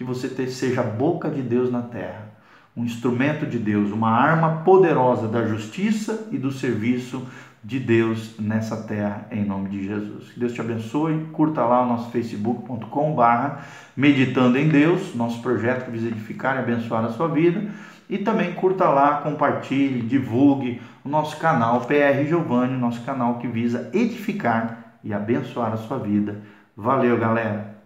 que 0.00 0.04
você 0.04 0.28
seja 0.46 0.80
a 0.80 0.84
boca 0.84 1.28
de 1.28 1.42
Deus 1.42 1.70
na 1.70 1.82
terra, 1.82 2.30
um 2.74 2.86
instrumento 2.86 3.44
de 3.44 3.58
Deus, 3.58 3.92
uma 3.92 4.10
arma 4.10 4.62
poderosa 4.62 5.28
da 5.28 5.46
justiça 5.46 6.26
e 6.32 6.38
do 6.38 6.50
serviço 6.50 7.22
de 7.62 7.78
Deus 7.78 8.34
nessa 8.38 8.78
terra, 8.78 9.26
em 9.30 9.44
nome 9.44 9.68
de 9.68 9.86
Jesus. 9.86 10.30
Que 10.30 10.40
Deus 10.40 10.54
te 10.54 10.60
abençoe. 10.62 11.26
Curta 11.34 11.62
lá 11.66 11.82
o 11.82 11.86
nosso 11.86 12.10
facebook.com 12.10 13.14
barra 13.14 13.60
Meditando 13.94 14.56
em 14.56 14.68
Deus, 14.68 15.14
nosso 15.14 15.42
projeto 15.42 15.84
que 15.84 15.90
visa 15.90 16.08
edificar 16.08 16.56
e 16.56 16.60
abençoar 16.60 17.04
a 17.04 17.10
sua 17.10 17.28
vida. 17.28 17.70
E 18.10 18.18
também 18.18 18.52
curta 18.54 18.88
lá, 18.88 19.18
compartilhe, 19.18 20.02
divulgue 20.02 20.82
o 21.04 21.08
nosso 21.08 21.36
canal 21.36 21.82
PR 21.82 22.26
Giovanni, 22.26 22.76
nosso 22.76 23.02
canal 23.02 23.38
que 23.38 23.46
visa 23.46 23.88
edificar 23.94 24.98
e 25.04 25.14
abençoar 25.14 25.72
a 25.72 25.76
sua 25.76 25.96
vida. 25.98 26.42
Valeu, 26.76 27.16
galera. 27.16 27.76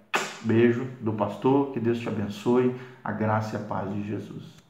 Beijo 0.40 0.86
do 1.02 1.12
pastor, 1.12 1.72
que 1.72 1.80
Deus 1.80 1.98
te 1.98 2.08
abençoe, 2.08 2.74
a 3.04 3.12
graça 3.12 3.56
e 3.56 3.60
a 3.60 3.64
paz 3.64 3.92
de 3.92 4.02
Jesus. 4.02 4.63